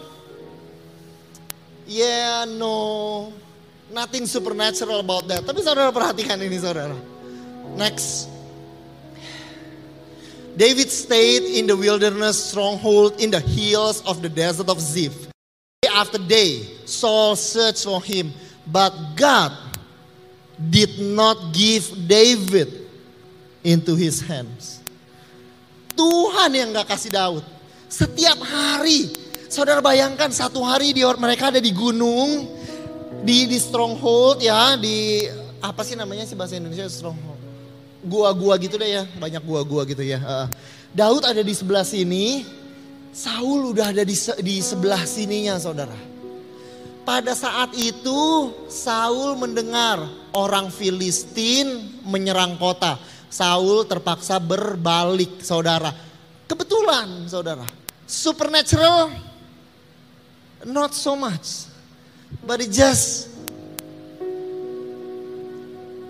[1.88, 3.32] yeah, no,
[3.96, 5.48] nothing supernatural about that.
[5.48, 7.00] Tapi saudara perhatikan ini saudara.
[7.80, 8.35] Next.
[10.56, 15.28] David stayed in the wilderness stronghold in the hills of the desert of Ziph.
[15.84, 18.32] Day after day, Saul searched for him,
[18.64, 19.52] but God
[20.56, 22.88] did not give David
[23.68, 24.80] into his hands.
[25.92, 27.44] Tuhan yang gak kasih Daud.
[27.92, 29.12] Setiap hari,
[29.52, 32.48] saudara bayangkan satu hari di mereka ada di gunung,
[33.28, 35.28] di di stronghold ya, di
[35.60, 37.45] apa sih namanya sih bahasa Indonesia stronghold?
[38.06, 40.22] Gua-gua gitu deh ya, banyak gua-gua gitu ya.
[40.22, 40.48] Uh,
[40.94, 42.46] Daud ada di sebelah sini,
[43.10, 44.16] Saul udah ada di,
[44.46, 45.98] di sebelah sininya saudara.
[47.06, 50.02] Pada saat itu Saul mendengar
[50.34, 52.98] orang Filistin menyerang kota.
[53.30, 55.94] Saul terpaksa berbalik saudara.
[56.48, 57.68] Kebetulan saudara.
[58.08, 59.12] Supernatural
[60.66, 61.70] not so much.
[62.42, 63.30] But it just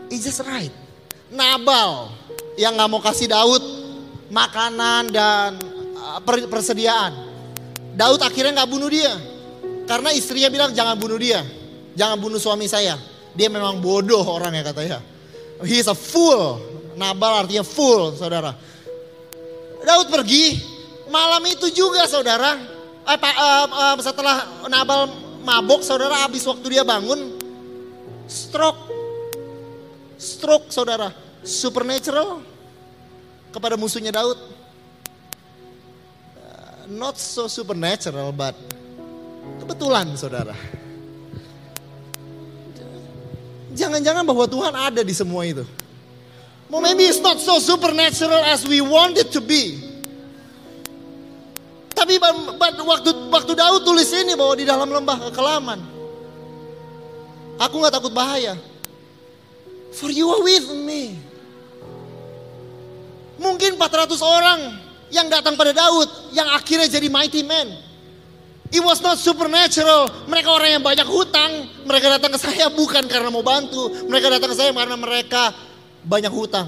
[0.10, 0.72] it just right.
[1.34, 2.14] Nabal
[2.56, 3.64] yang nggak mau kasih Daud
[4.30, 5.58] makanan dan
[5.98, 7.14] uh, persediaan.
[7.96, 9.14] Daud akhirnya nggak bunuh dia
[9.86, 11.46] karena istrinya bilang jangan bunuh dia,
[11.94, 12.98] jangan bunuh suami saya.
[13.38, 15.00] Dia memang bodoh orang ya katanya.
[15.62, 16.60] He is a fool.
[16.96, 18.56] Nabal artinya full, saudara.
[19.84, 20.58] Daud pergi
[21.12, 22.58] malam itu juga, saudara.
[23.06, 25.12] Eh, uh, setelah Nabal
[25.46, 27.36] mabok, saudara, habis waktu dia bangun,
[28.26, 28.85] stroke,
[30.18, 31.12] stroke, saudara,
[31.44, 32.42] supernatural
[33.52, 34.40] kepada musuhnya Daud.
[36.36, 38.56] Uh, not so supernatural, but
[39.64, 40.56] kebetulan, saudara.
[43.76, 45.68] Jangan-jangan bahwa Tuhan ada di semua itu.
[46.72, 49.78] Well, maybe it's not so supernatural as we want it to be.
[51.96, 55.80] Tapi waktu waktu Daud tulis ini bahwa di dalam lembah kekelaman,
[57.56, 58.60] aku nggak takut bahaya.
[59.96, 61.16] For you are with me.
[63.40, 64.60] Mungkin 400 orang
[65.08, 67.72] yang datang pada Daud yang akhirnya jadi mighty man.
[68.76, 70.12] It was not supernatural.
[70.28, 71.64] Mereka orang yang banyak hutang.
[71.88, 73.88] Mereka datang ke saya bukan karena mau bantu.
[74.12, 75.56] Mereka datang ke saya karena mereka
[76.04, 76.68] banyak hutang.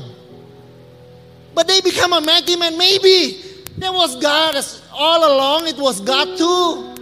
[1.51, 2.79] But they become a mighty man.
[2.79, 3.43] Maybe
[3.75, 4.55] there was God
[4.95, 5.67] all along.
[5.67, 6.95] It was God too.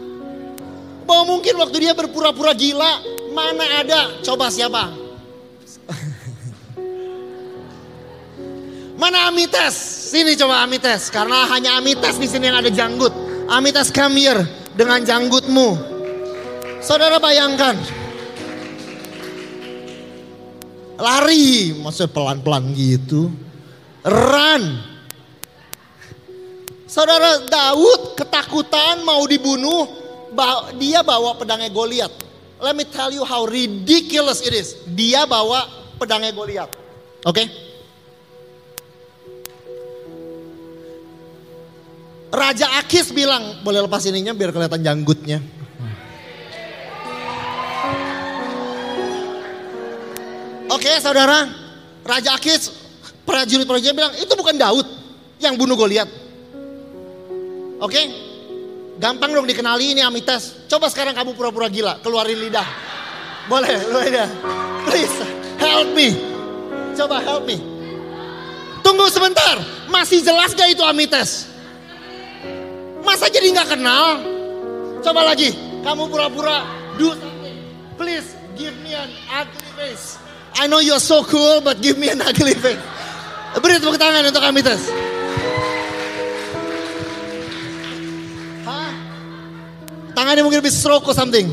[1.06, 4.02] Bahwa mungkin waktu dia berpura-pura gila, mana ada?
[4.26, 5.05] Coba siapa?
[8.96, 9.76] Mana Amites?
[10.12, 11.12] Sini coba Amites.
[11.12, 13.12] Karena hanya Amites di sini yang ada janggut.
[13.52, 14.32] Amites come
[14.76, 15.78] dengan janggutmu.
[16.84, 17.78] Saudara bayangkan.
[20.96, 23.28] Lari, maksudnya pelan-pelan gitu.
[24.06, 24.64] Run.
[26.88, 29.84] Saudara Daud ketakutan mau dibunuh,
[30.80, 32.14] dia bawa pedangnya Goliat.
[32.64, 34.80] Let me tell you how ridiculous it is.
[34.96, 35.68] Dia bawa
[36.00, 36.72] pedangnya Goliat.
[37.28, 37.44] Oke?
[37.44, 37.65] Okay?
[42.34, 45.40] Raja Akis bilang, boleh lepas ininya biar kelihatan janggutnya.
[50.66, 51.46] Oke okay, saudara,
[52.02, 52.74] Raja Akis,
[53.24, 54.88] prajurit-prajurit bilang, itu bukan Daud
[55.40, 56.10] yang bunuh Goliat.
[57.80, 58.06] Oke, okay?
[58.98, 60.68] gampang dong dikenali ini Amites.
[60.68, 62.68] Coba sekarang kamu pura-pura gila, keluarin lidah.
[63.46, 64.26] Boleh, aja.
[64.90, 65.16] Please,
[65.62, 66.18] help me.
[66.98, 67.62] Coba help me.
[68.82, 71.55] Tunggu sebentar, masih jelas gak itu Amites?
[73.06, 74.20] Masa jadi nggak kenal?
[75.06, 75.54] Coba lagi,
[75.86, 76.66] kamu pura-pura
[76.98, 77.58] do something.
[77.96, 80.18] Please give me an ugly face.
[80.58, 82.82] I know you're so cool, but give me an ugly face.
[83.62, 84.90] Beri tepuk tangan untuk kami tes.
[88.68, 88.92] Hah?
[90.12, 91.48] Tangannya mungkin lebih stroke or something.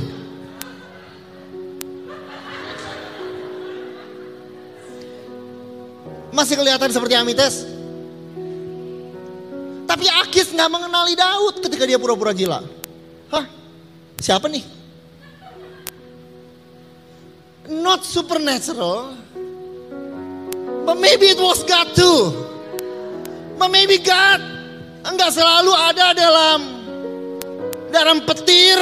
[6.32, 7.82] Masih kelihatan seperti Amites?
[9.93, 12.64] Tapi Akis nggak mengenali Daud ketika dia pura-pura gila.
[13.28, 13.45] Hah?
[14.16, 14.64] Siapa nih?
[17.68, 19.12] Not supernatural,
[20.88, 22.32] but maybe it was God too.
[23.61, 24.40] But maybe God
[25.05, 26.61] enggak selalu ada dalam
[27.93, 28.80] dalam petir.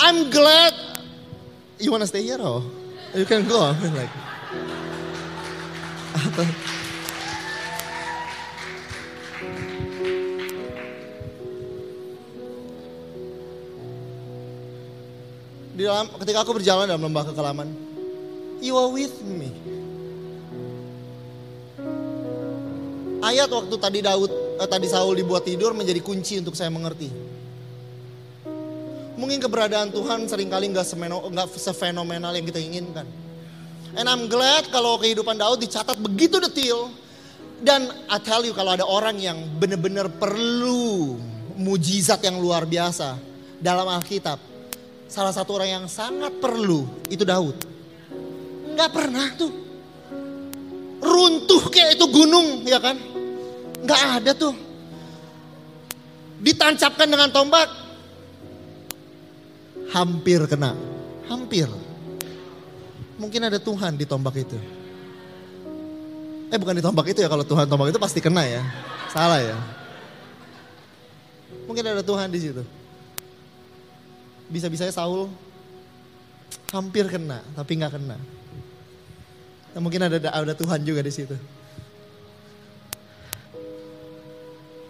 [0.00, 0.72] I'm glad.
[1.76, 2.64] You wanna stay here or
[3.12, 3.76] you can go?
[3.76, 4.08] Like.
[15.78, 17.70] Di dalam ketika aku berjalan dalam lembah kekelaman,
[18.58, 19.54] you are with me.
[23.22, 24.26] Ayat waktu tadi Daud,
[24.58, 27.06] eh, tadi Saul dibuat tidur menjadi kunci untuk saya mengerti.
[29.22, 30.82] Mungkin keberadaan Tuhan sering kali nggak
[31.30, 33.06] nggak sefenomenal yang kita inginkan.
[33.94, 36.90] And I'm glad kalau kehidupan Daud dicatat begitu detail.
[37.62, 41.18] Dan I tell you kalau ada orang yang benar-benar perlu
[41.54, 43.14] mujizat yang luar biasa
[43.62, 44.57] dalam Alkitab.
[45.08, 47.56] Salah satu orang yang sangat perlu itu Daud.
[48.76, 49.52] Nggak pernah tuh.
[51.00, 53.00] Runtuh kayak itu gunung ya kan.
[53.82, 54.54] Nggak ada tuh.
[56.44, 57.66] Ditancapkan dengan tombak.
[59.96, 60.76] Hampir kena.
[61.24, 61.66] Hampir.
[63.16, 64.60] Mungkin ada Tuhan di tombak itu.
[66.52, 68.62] Eh bukan di tombak itu ya kalau Tuhan tombak itu pasti kena ya.
[69.08, 69.56] Salah ya.
[71.64, 72.62] Mungkin ada Tuhan di situ.
[74.48, 75.28] Bisa-bisanya Saul
[76.72, 78.16] hampir kena tapi nggak kena.
[79.76, 81.36] Nah, mungkin ada ada Tuhan juga di situ.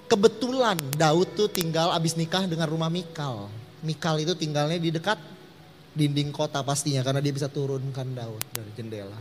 [0.08, 3.52] Kebetulan Daud tuh tinggal abis nikah dengan rumah Mikal.
[3.84, 5.20] Mikal itu tinggalnya di dekat
[5.92, 9.18] dinding kota pastinya karena dia bisa turunkan Daud dari jendela.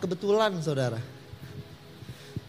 [0.00, 0.98] Kebetulan saudara.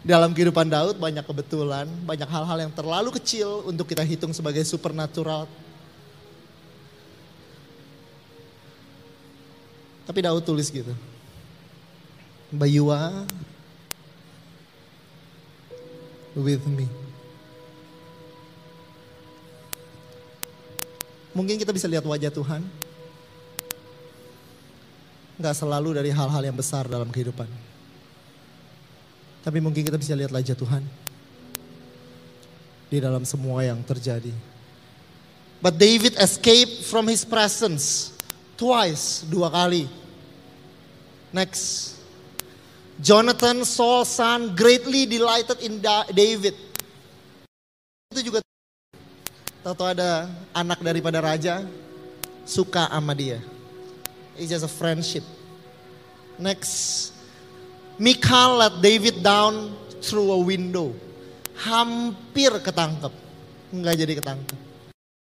[0.04, 5.48] Dalam kehidupan Daud banyak kebetulan, banyak hal-hal yang terlalu kecil untuk kita hitung sebagai supernatural.
[10.04, 10.92] Tapi Daud tulis gitu.
[12.52, 13.24] Bayua
[16.36, 16.86] with me.
[21.34, 22.62] Mungkin kita bisa lihat wajah Tuhan.
[25.34, 27.50] Gak selalu dari hal-hal yang besar dalam kehidupan.
[29.42, 30.86] Tapi mungkin kita bisa lihat wajah Tuhan.
[32.86, 34.30] Di dalam semua yang terjadi.
[35.58, 38.13] But David escaped from his presence
[38.54, 39.86] twice, dua kali.
[41.34, 41.94] Next.
[43.02, 45.82] Jonathan saw son greatly delighted in
[46.14, 46.54] David.
[48.14, 48.38] Itu juga
[49.66, 51.66] tahu ada anak daripada raja
[52.46, 53.42] suka sama dia.
[54.38, 55.26] It's just a friendship.
[56.38, 57.10] Next.
[57.98, 60.94] Michal let David down through a window.
[61.58, 63.14] Hampir ketangkep.
[63.74, 64.63] Enggak jadi ketangkep.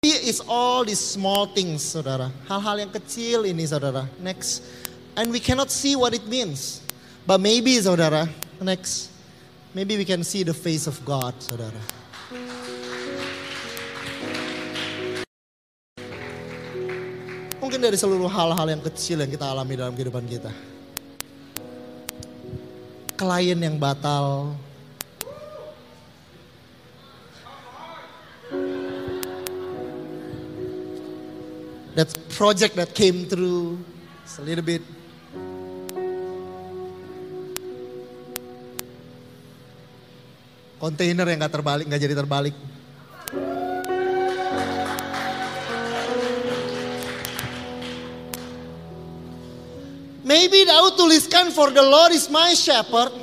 [0.04, 2.28] Is all these small things, saudara.
[2.44, 4.04] Hal-hal yang kecil ini, saudara.
[4.20, 4.60] Next.
[5.16, 6.84] And we cannot see what it means.
[7.24, 8.28] But maybe, saudara,
[8.60, 9.08] next.
[9.72, 11.80] Maybe we can see the face of God, saudara.
[17.64, 20.52] Mungkin dari seluruh hal-hal yang kecil yang kita alami dalam kehidupan kita.
[23.16, 24.52] Klien yang batal.
[31.94, 33.78] That project that came through
[34.38, 34.82] a little bit.
[40.82, 42.54] Kontainer yang gak terbalik, gak jadi terbalik.
[50.26, 53.14] Maybe Daud tuliskan for the Lord is my shepherd,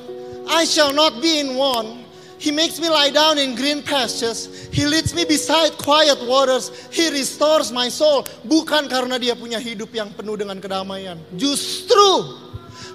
[0.47, 2.00] I shall not be in want.
[2.41, 4.49] He makes me lie down in green pastures.
[4.73, 6.73] He leads me beside quiet waters.
[6.89, 8.25] He restores my soul.
[8.41, 11.21] Bukan karena dia punya hidup yang penuh dengan kedamaian.
[11.37, 12.33] Justru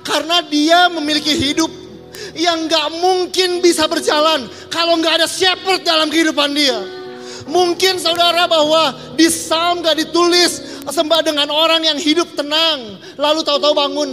[0.03, 1.71] karena dia memiliki hidup
[2.35, 6.83] yang gak mungkin bisa berjalan kalau gak ada shepherd dalam kehidupan dia.
[7.47, 12.99] Mungkin saudara bahwa di Psalm gak ditulis sembah dengan orang yang hidup tenang.
[13.15, 14.11] Lalu tahu-tahu bangun,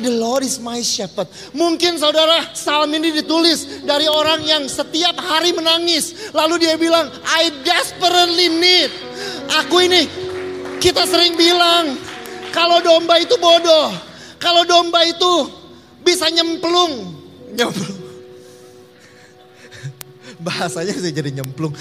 [0.00, 1.28] the Lord is my shepherd.
[1.52, 6.32] Mungkin saudara Psalm ini ditulis dari orang yang setiap hari menangis.
[6.32, 8.90] Lalu dia bilang, I desperately need.
[9.60, 10.08] Aku ini,
[10.80, 11.98] kita sering bilang,
[12.54, 13.92] kalau domba itu bodoh.
[14.40, 15.48] Kalau domba itu
[16.00, 17.12] bisa nyemplung.
[17.52, 18.00] Nyemplung.
[20.42, 21.72] Bahasanya sih jadi nyemplung.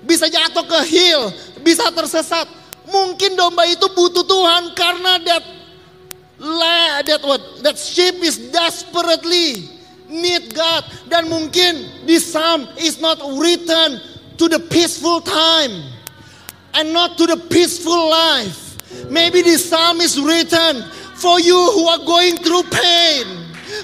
[0.00, 1.28] Bisa jatuh ke hill,
[1.60, 2.48] bisa tersesat.
[2.88, 5.59] Mungkin domba itu butuh Tuhan karena that
[6.40, 9.68] that what that sheep is desperately
[10.08, 14.00] need God dan mungkin this psalm is not written
[14.40, 15.70] to the peaceful time
[16.74, 18.80] and not to the peaceful life.
[19.06, 20.82] Maybe this psalm is written
[21.14, 23.26] for you who are going through pain,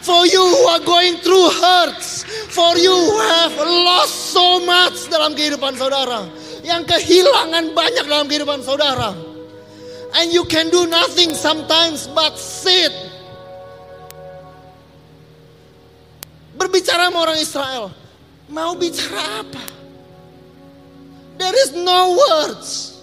[0.02, 5.36] for you who are going through hurts, for you who have lost so much dalam
[5.36, 6.26] kehidupan saudara,
[6.64, 9.35] yang kehilangan banyak dalam kehidupan saudara.
[10.16, 12.92] And you can do nothing sometimes but sit.
[16.56, 17.92] Berbicara sama orang Israel,
[18.48, 19.60] mau bicara apa?
[21.36, 22.96] There is no words.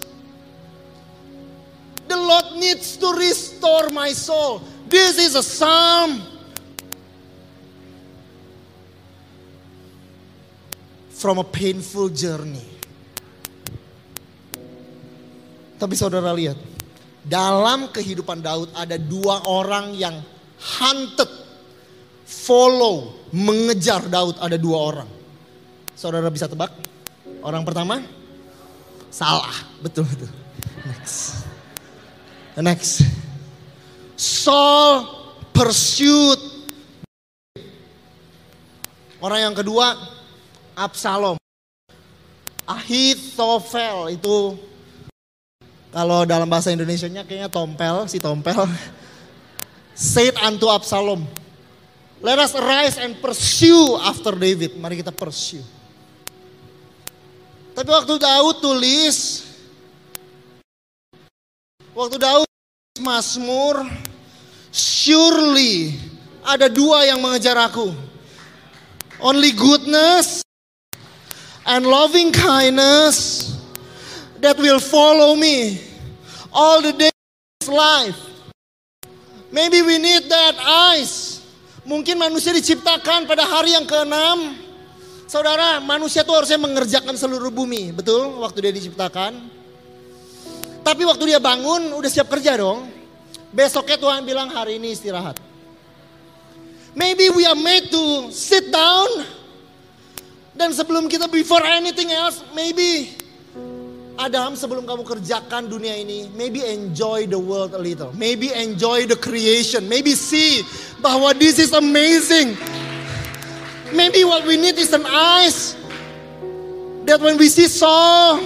[2.10, 4.58] The Lord needs to restore my soul.
[4.90, 6.18] This is a psalm
[11.14, 12.66] from a painful journey.
[15.78, 16.73] Tapi saudara lihat,
[17.24, 20.20] dalam kehidupan Daud ada dua orang yang
[20.60, 21.28] hunted,
[22.28, 25.08] follow, mengejar Daud ada dua orang.
[25.96, 26.68] Saudara bisa tebak?
[27.40, 28.04] Orang pertama?
[29.08, 30.28] Salah, betul betul.
[30.84, 31.48] Next.
[32.60, 32.94] Next.
[34.20, 35.08] Saul
[35.56, 36.40] pursued.
[39.24, 39.96] Orang yang kedua,
[40.76, 41.40] Absalom.
[42.68, 44.56] Ahitofel itu
[45.94, 48.66] kalau dalam bahasa Indonesia-nya kayaknya tompel, si tompel.
[49.94, 51.22] Said unto Absalom,
[52.18, 54.74] Let us arise and pursue after David.
[54.74, 55.62] Mari kita pursue.
[57.78, 59.44] Tapi waktu Daud tulis,
[61.94, 62.48] waktu Daud
[62.98, 63.86] Mazmur,
[64.74, 65.94] surely
[66.42, 67.94] ada dua yang mengejar aku.
[69.22, 70.42] Only goodness
[71.68, 73.53] and loving kindness
[74.44, 75.80] that will follow me
[76.52, 77.16] all the days
[77.64, 78.20] of life.
[79.48, 81.40] Maybe we need that eyes.
[81.88, 84.52] Mungkin manusia diciptakan pada hari yang keenam.
[85.24, 88.36] Saudara, manusia itu harusnya mengerjakan seluruh bumi, betul?
[88.44, 89.48] Waktu dia diciptakan.
[90.84, 92.84] Tapi waktu dia bangun, udah siap kerja dong.
[93.48, 95.40] Besoknya Tuhan bilang hari ini istirahat.
[96.92, 99.08] Maybe we are made to sit down.
[100.52, 103.23] Dan sebelum kita before anything else, maybe
[104.24, 108.08] Adam sebelum kamu kerjakan dunia ini, maybe enjoy the world a little.
[108.16, 109.84] Maybe enjoy the creation.
[109.84, 110.64] Maybe see
[111.04, 112.56] bahwa this is amazing.
[113.92, 115.76] Maybe what we need is an eyes
[117.04, 118.40] that when we see Saul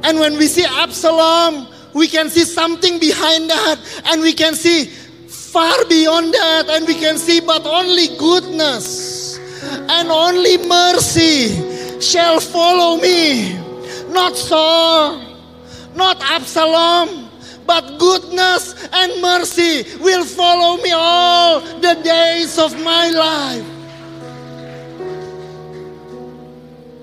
[0.00, 3.76] and when we see Absalom, we can see something behind that
[4.08, 4.88] and we can see
[5.28, 9.36] far beyond that and we can see but only goodness
[9.92, 11.52] and only mercy
[12.00, 13.65] shall follow me.
[14.16, 15.20] Not Saul,
[15.92, 17.28] not Absalom,
[17.68, 23.68] but goodness and mercy will follow me all the days of my life.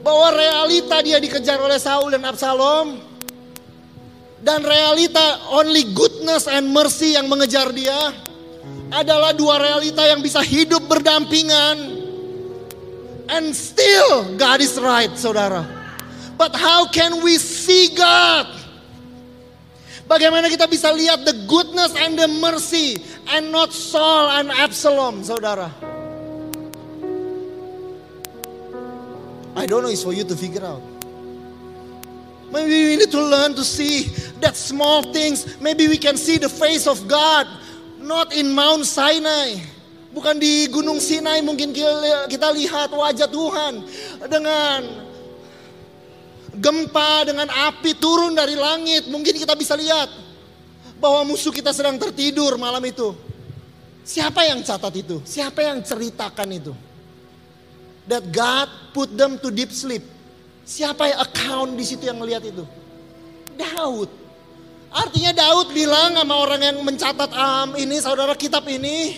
[0.02, 2.98] Bahwa realita dia dikejar oleh Saul dan Absalom.
[4.42, 8.10] Dan realita only goodness and mercy yang mengejar dia.
[8.90, 11.78] Adalah dua realita yang bisa hidup berdampingan.
[13.30, 15.83] And still God is right saudara.
[16.38, 18.50] But how can we see God?
[20.04, 23.00] Bagaimana kita bisa lihat the goodness and the mercy
[23.32, 25.72] and not Saul and Absalom, saudara?
[29.56, 30.82] I don't know, it's for you to figure out.
[32.52, 34.12] Maybe we need to learn to see
[34.42, 35.58] that small things.
[35.62, 37.48] Maybe we can see the face of God,
[37.98, 39.58] not in Mount Sinai.
[40.14, 43.82] Bukan di Gunung Sinai mungkin kita lihat wajah Tuhan
[44.30, 45.03] dengan
[46.58, 50.10] gempa dengan api turun dari langit, mungkin kita bisa lihat
[51.02, 53.12] bahwa musuh kita sedang tertidur malam itu.
[54.04, 55.24] Siapa yang catat itu?
[55.24, 56.74] Siapa yang ceritakan itu?
[58.08, 60.04] That God put them to deep sleep.
[60.68, 62.64] Siapa yang account di situ yang melihat itu?
[63.56, 64.12] Daud.
[64.94, 69.18] Artinya Daud bilang sama orang yang mencatat um, ini saudara kitab ini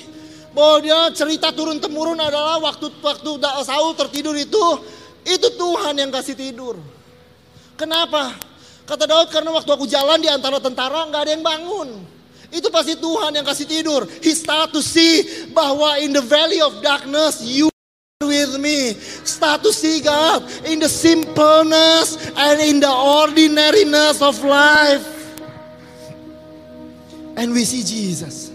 [0.56, 3.30] bahwa dia cerita turun temurun adalah waktu waktu
[3.68, 4.66] Saul tertidur itu
[5.28, 6.80] itu Tuhan yang kasih tidur.
[7.76, 8.36] Kenapa?
[8.86, 11.90] Kata Daud karena waktu aku jalan di antara tentara nggak ada yang bangun.
[12.54, 14.08] Itu pasti Tuhan yang kasih tidur.
[14.24, 17.68] He start to see bahwa in the valley of darkness you
[18.22, 18.94] with me.
[19.26, 25.04] Start to see God in the simpleness and in the ordinariness of life.
[27.36, 28.54] And we see Jesus.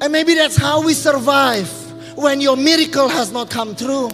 [0.00, 1.68] And maybe that's how we survive
[2.16, 4.08] when your miracle has not come true.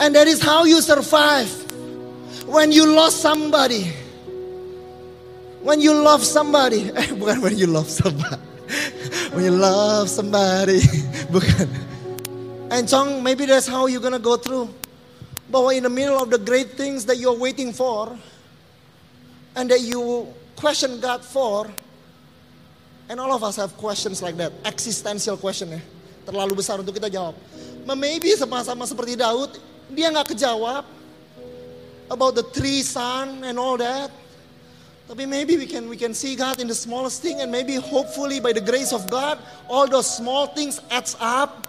[0.00, 1.50] And that is how you survive
[2.46, 3.92] when you lost somebody.
[5.62, 6.92] When you love somebody.
[6.98, 8.38] Eh, bukan when you love somebody.
[9.34, 10.80] when you love somebody.
[11.34, 11.66] bukan.
[12.70, 14.68] And Chong, maybe that's how you're gonna go through.
[15.50, 18.12] But in the middle of the great things that you're waiting for,
[19.56, 21.66] and that you question God for,
[23.08, 25.80] and all of us have questions like that, existential question ya,
[26.28, 27.32] terlalu besar untuk kita jawab.
[27.88, 29.56] Maybe sama-sama seperti Daud,
[29.88, 30.97] dia nggak kejawab
[32.10, 34.10] about the three son and all that.
[35.08, 38.44] Tapi maybe we can we can see God in the smallest thing and maybe hopefully
[38.44, 41.64] by the grace of God all those small things adds up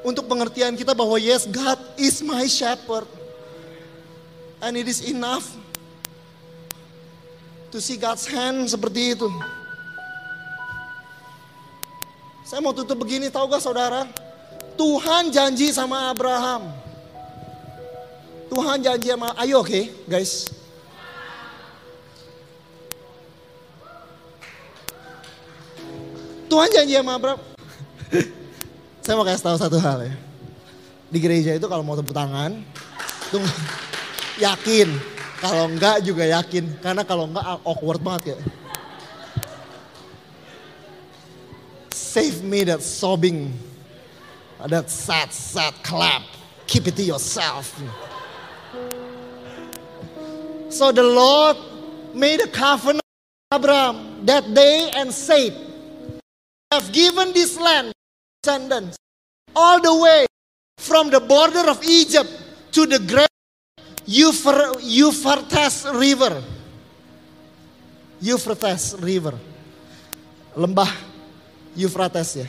[0.00, 3.04] untuk pengertian kita bahwa yes God is my shepherd
[4.64, 5.44] and it is enough
[7.68, 9.28] to see God's hand seperti itu.
[12.48, 14.08] Saya mau tutup begini tahu gak saudara?
[14.76, 16.83] Tuhan janji sama Abraham.
[18.50, 20.50] Tuhan janji sama, ayo oke okay, guys.
[26.48, 27.40] Tuhan janji sama Abraham.
[29.04, 30.14] Saya mau kasih tahu satu hal ya.
[31.10, 32.62] Di gereja itu kalau mau tepuk tangan,
[33.28, 33.50] tunggu,
[34.38, 34.88] yakin.
[35.42, 36.64] Kalau enggak juga yakin.
[36.80, 38.38] Karena kalau enggak awkward banget ya.
[41.92, 43.50] Save me that sobbing.
[44.62, 46.22] That sad, sad clap.
[46.70, 47.74] Keep it to yourself.
[50.70, 51.56] So the Lord
[52.14, 55.54] made a covenant with Abraham that day and said,
[56.70, 57.92] have given this land
[58.42, 58.98] descendants
[59.54, 60.26] all the way
[60.78, 62.28] from the border of Egypt
[62.72, 63.30] to the great
[64.06, 66.42] Euphrates River.
[68.20, 69.38] Euphrates River.
[70.56, 70.90] Lembah
[71.76, 72.46] Euphrates ya.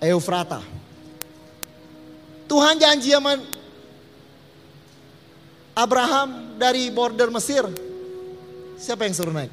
[0.00, 0.62] Eufrata.
[2.48, 3.36] Tuhan janji sama
[5.74, 7.62] Abraham dari border Mesir.
[8.80, 9.52] Siapa yang suruh naik?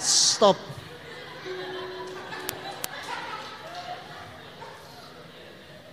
[0.00, 0.56] Stop.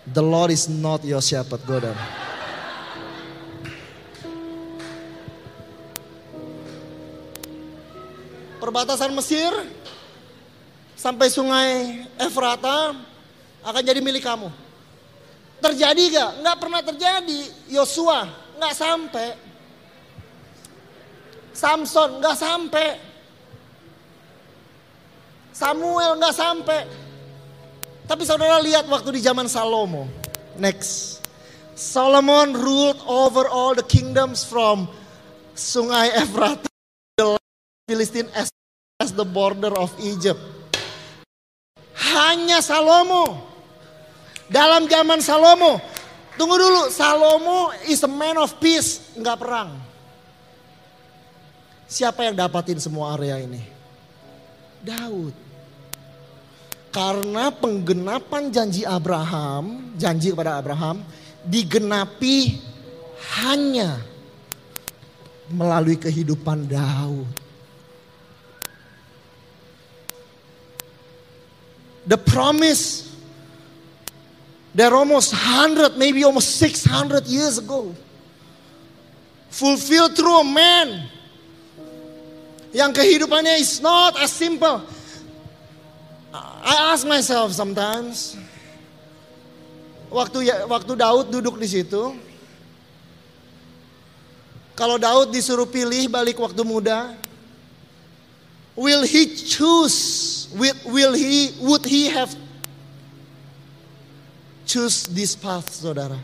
[0.08, 2.00] The Lord is not your shepherd, go down.
[8.64, 9.52] Perbatasan Mesir
[10.96, 12.96] sampai sungai Efrata
[13.62, 14.48] akan jadi milik kamu.
[15.60, 16.32] Terjadi gak?
[16.40, 17.40] Nggak pernah terjadi.
[17.68, 19.30] Yosua nggak sampai.
[21.54, 22.90] Samson nggak sampai.
[25.54, 26.82] Samuel nggak sampai.
[28.08, 30.06] Tapi saudara lihat waktu di zaman Salomo.
[30.58, 31.22] Next.
[31.78, 34.90] Solomon ruled over all the kingdoms from
[35.54, 36.66] Sungai Efrata,
[37.18, 37.38] the
[37.86, 38.50] Philistine as,
[38.98, 40.42] as the border of Egypt.
[41.94, 43.46] Hanya Salomo.
[44.50, 45.78] Dalam zaman Salomo.
[46.38, 49.74] Tunggu dulu, Salomo is a man of peace, nggak perang.
[51.90, 53.64] Siapa yang dapatin semua area ini?
[54.86, 55.34] Daud.
[56.94, 61.02] Karena penggenapan janji Abraham, janji kepada Abraham
[61.42, 62.60] digenapi
[63.40, 63.98] hanya
[65.50, 67.26] melalui kehidupan Daud.
[72.08, 73.07] The promise
[74.78, 77.98] that almost 100, maybe almost 600 years ago
[79.50, 81.10] fulfilled through a man
[82.70, 84.86] yang kehidupannya is not as simple.
[86.62, 88.38] I ask myself sometimes,
[90.14, 92.14] waktu ya, waktu Daud duduk di situ,
[94.78, 97.18] kalau Daud disuruh pilih balik waktu muda,
[98.78, 100.54] will he choose?
[100.54, 101.58] Will, he?
[101.66, 102.30] Would he have
[104.68, 106.20] choose this path, saudara?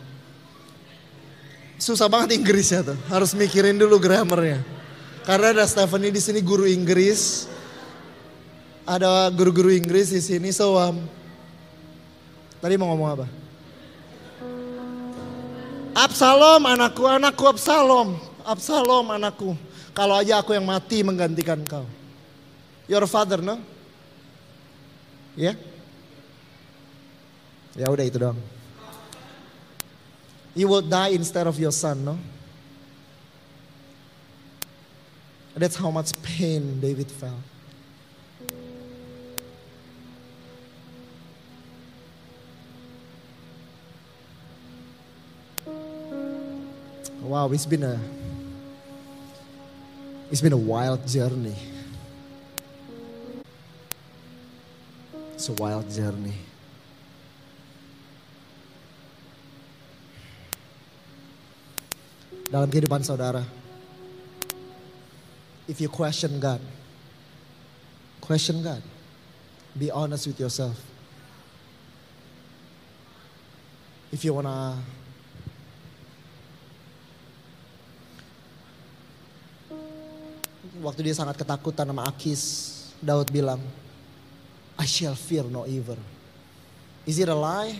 [1.80, 4.62] Susah banget Inggrisnya tuh, harus mikirin dulu grammarnya.
[5.24, 7.48] Karena ada Stephanie di sini guru Inggris,
[8.84, 10.52] ada guru-guru Inggris di sini.
[10.52, 11.08] So, um,
[12.60, 13.28] tadi mau ngomong apa?
[15.96, 18.20] Absalom anakku, anakku Absalom.
[18.44, 19.56] Absalom anakku.
[19.96, 21.88] Kalau aja aku yang mati menggantikan kau.
[22.92, 23.64] Your father, no?
[25.40, 25.56] Ya?
[25.56, 25.73] Yeah?
[27.74, 28.38] Ya udah itu dong.
[30.54, 32.16] You will die instead of your son, no?
[35.58, 37.34] That's how much pain David felt.
[47.22, 47.98] Wow, it's been a
[50.30, 51.58] it's been a wild journey.
[55.34, 56.53] It's a wild journey.
[62.54, 63.42] Dalam kehidupan saudara,
[65.66, 66.62] if you question God,
[68.22, 68.86] question God.
[69.74, 70.78] Be honest with yourself.
[74.14, 74.78] If you wanna
[80.78, 82.44] waktu dia sangat ketakutan sama Akis,
[83.02, 83.66] Daud bilang,
[84.78, 85.98] I shall fear no evil.
[87.10, 87.74] Is it a lie?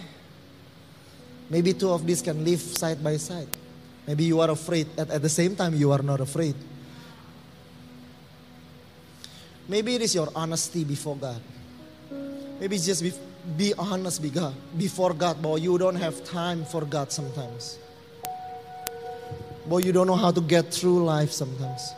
[1.54, 3.62] Maybe two of these can live side by side.
[4.08, 6.56] Maybe you are afraid, at, at the same time, you are not afraid.
[9.68, 11.42] Maybe it is your honesty before God.
[12.60, 13.14] Maybe it's just be,
[13.58, 17.80] be honest God, before God, but you don't have time for God sometimes.
[19.66, 21.94] Boy, you don't know how to get through life sometimes.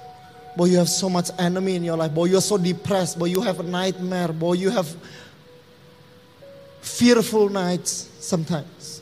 [0.56, 2.14] Boy, you have so much enemy in your life.
[2.14, 3.18] Boy, you're so depressed.
[3.18, 4.30] Boy, you have a nightmare.
[4.30, 4.88] Boy, you have
[6.82, 8.95] fearful nights sometimes.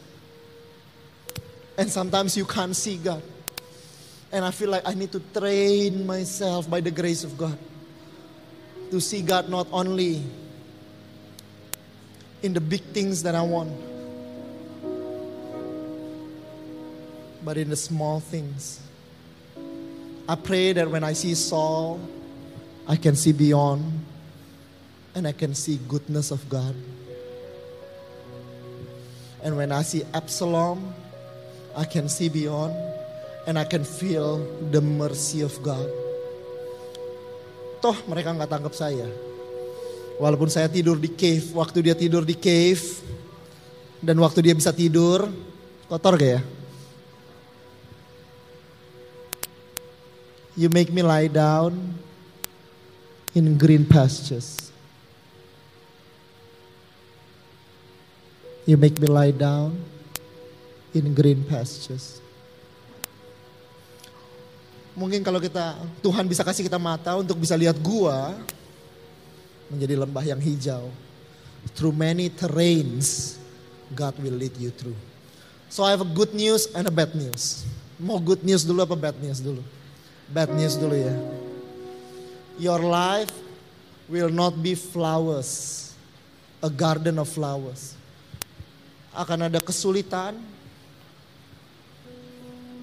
[1.83, 3.21] And sometimes you can't see God.
[4.31, 7.57] And I feel like I need to train myself by the grace of God
[8.89, 10.23] to see God not only
[12.41, 13.73] in the big things that I want,
[17.43, 18.79] but in the small things.
[20.29, 21.99] I pray that when I see Saul,
[22.87, 23.83] I can see beyond
[25.15, 26.75] and I can see goodness of God.
[29.43, 31.02] And when I see Absalom,
[31.73, 32.77] I can see beyond
[33.49, 35.89] and I can feel the mercy of God.
[37.81, 39.09] Toh mereka nggak tangkap saya.
[40.21, 43.01] Walaupun saya tidur di cave, waktu dia tidur di cave
[43.97, 45.25] dan waktu dia bisa tidur,
[45.89, 46.41] kotor gak ya?
[50.53, 51.97] You make me lie down
[53.33, 54.69] in green pastures.
[58.69, 59.92] You make me lie down
[60.93, 62.21] in green pastures.
[64.93, 65.73] Mungkin kalau kita
[66.05, 68.37] Tuhan bisa kasih kita mata untuk bisa lihat gua
[69.73, 70.93] menjadi lembah yang hijau.
[71.73, 73.41] Through many terrains,
[73.97, 74.97] God will lead you through.
[75.73, 77.65] So I have a good news and a bad news.
[77.97, 79.65] Mau good news dulu apa bad news dulu?
[80.29, 81.15] Bad news dulu ya.
[82.61, 83.33] Your life
[84.05, 85.89] will not be flowers,
[86.61, 87.97] a garden of flowers.
[89.09, 90.37] Akan ada kesulitan.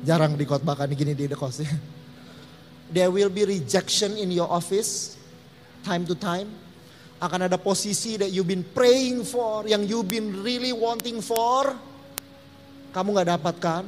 [0.01, 1.73] Jarang dikotbahkan gini di dekos ya.
[2.91, 5.15] There will be rejection in your office,
[5.87, 6.51] time to time.
[7.21, 11.77] Akan ada posisi that you've been praying for, yang you've been really wanting for,
[12.91, 13.83] kamu nggak dapatkan.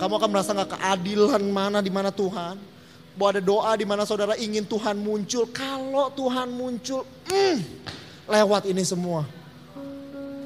[0.00, 2.58] Kamu akan merasa nggak keadilan mana di mana Tuhan.
[3.14, 5.46] Bahwa ada doa di mana saudara ingin Tuhan muncul.
[5.54, 7.58] Kalau Tuhan muncul, mm,
[8.26, 9.22] lewat ini semua.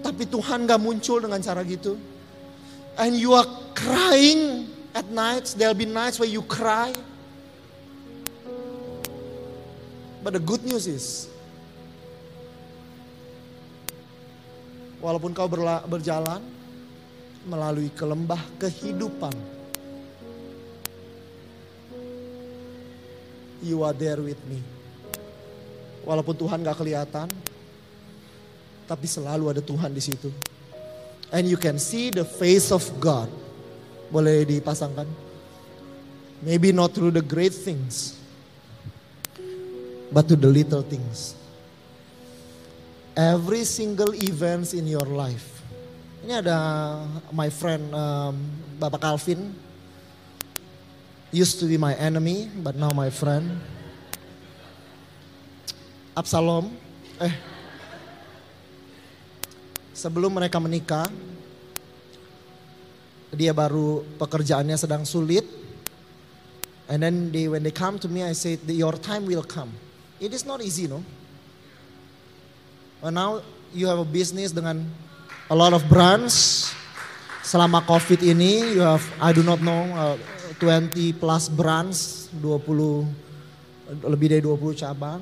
[0.05, 1.97] Tapi Tuhan gak muncul dengan cara gitu.
[2.99, 3.47] And you are
[3.79, 5.55] crying at nights.
[5.55, 6.91] There'll be nights where you cry.
[10.19, 11.31] But the good news is,
[14.99, 16.43] walaupun kau berla- berjalan
[17.47, 19.33] melalui ke lembah kehidupan,
[23.63, 24.59] you are there with me.
[26.03, 27.31] Walaupun Tuhan gak kelihatan,
[28.91, 30.35] tapi selalu ada Tuhan di situ.
[31.29, 33.29] And you can see the face of God.
[34.09, 35.05] Boleh dipasangkan?
[36.41, 38.17] Maybe not through the great things,
[40.09, 41.35] but to the little things.
[43.19, 45.59] Every single events in your life.
[46.23, 46.59] Ini ada
[47.35, 48.39] my friend um,
[48.79, 49.51] Bapak Calvin.
[51.35, 53.59] Used to be my enemy, but now my friend.
[56.17, 56.73] Absalom.
[57.21, 57.35] Eh,
[59.99, 61.11] sebelum mereka menikah,
[63.35, 65.43] dia baru pekerjaannya sedang sulit.
[66.89, 69.75] And then they, when they come to me, I said, your time will come.
[70.23, 71.05] It is not easy, no?
[73.03, 73.45] And now
[73.75, 74.89] you have a business dengan
[75.51, 76.71] a lot of brands.
[77.45, 80.17] Selama COVID ini, you have, I do not know, uh,
[80.63, 83.05] 20 plus brands, 20,
[84.09, 85.21] lebih dari 20 cabang.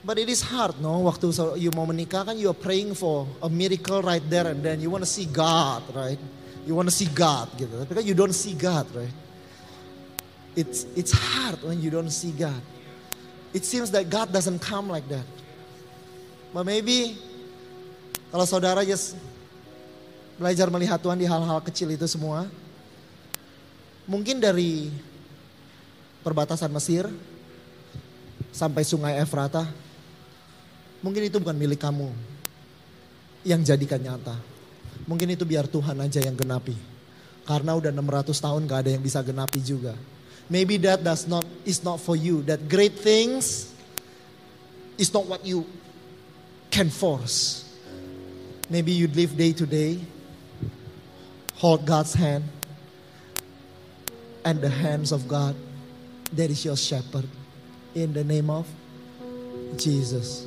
[0.00, 1.04] But it is hard, no?
[1.04, 1.28] Waktu
[1.60, 4.88] you mau menikah kan you are praying for a miracle right there and then you
[4.88, 6.16] want to see God, right?
[6.64, 7.84] You want to see God gitu.
[7.84, 9.12] Tapi kan you don't see God, right?
[10.56, 12.64] It's it's hard when you don't see God.
[13.52, 15.26] It seems that God doesn't come like that.
[16.56, 17.20] But maybe
[18.32, 19.20] kalau saudara just
[20.40, 22.48] belajar melihat Tuhan di hal-hal kecil itu semua,
[24.08, 24.88] mungkin dari
[26.24, 27.04] perbatasan Mesir
[28.48, 29.68] sampai sungai Efrata,
[31.00, 32.08] mungkin itu bukan milik kamu
[33.44, 34.36] yang jadikan nyata.
[35.08, 36.76] Mungkin itu biar Tuhan aja yang genapi.
[37.48, 39.96] Karena udah 600 tahun gak ada yang bisa genapi juga.
[40.46, 42.42] Maybe that does not is not for you.
[42.46, 43.70] That great things
[45.00, 45.64] is not what you
[46.68, 47.66] can force.
[48.70, 49.98] Maybe you live day to day,
[51.58, 52.46] hold God's hand
[54.46, 55.58] and the hands of God
[56.32, 57.26] That is your shepherd.
[57.94, 58.66] In the name of
[59.76, 60.46] Jesus.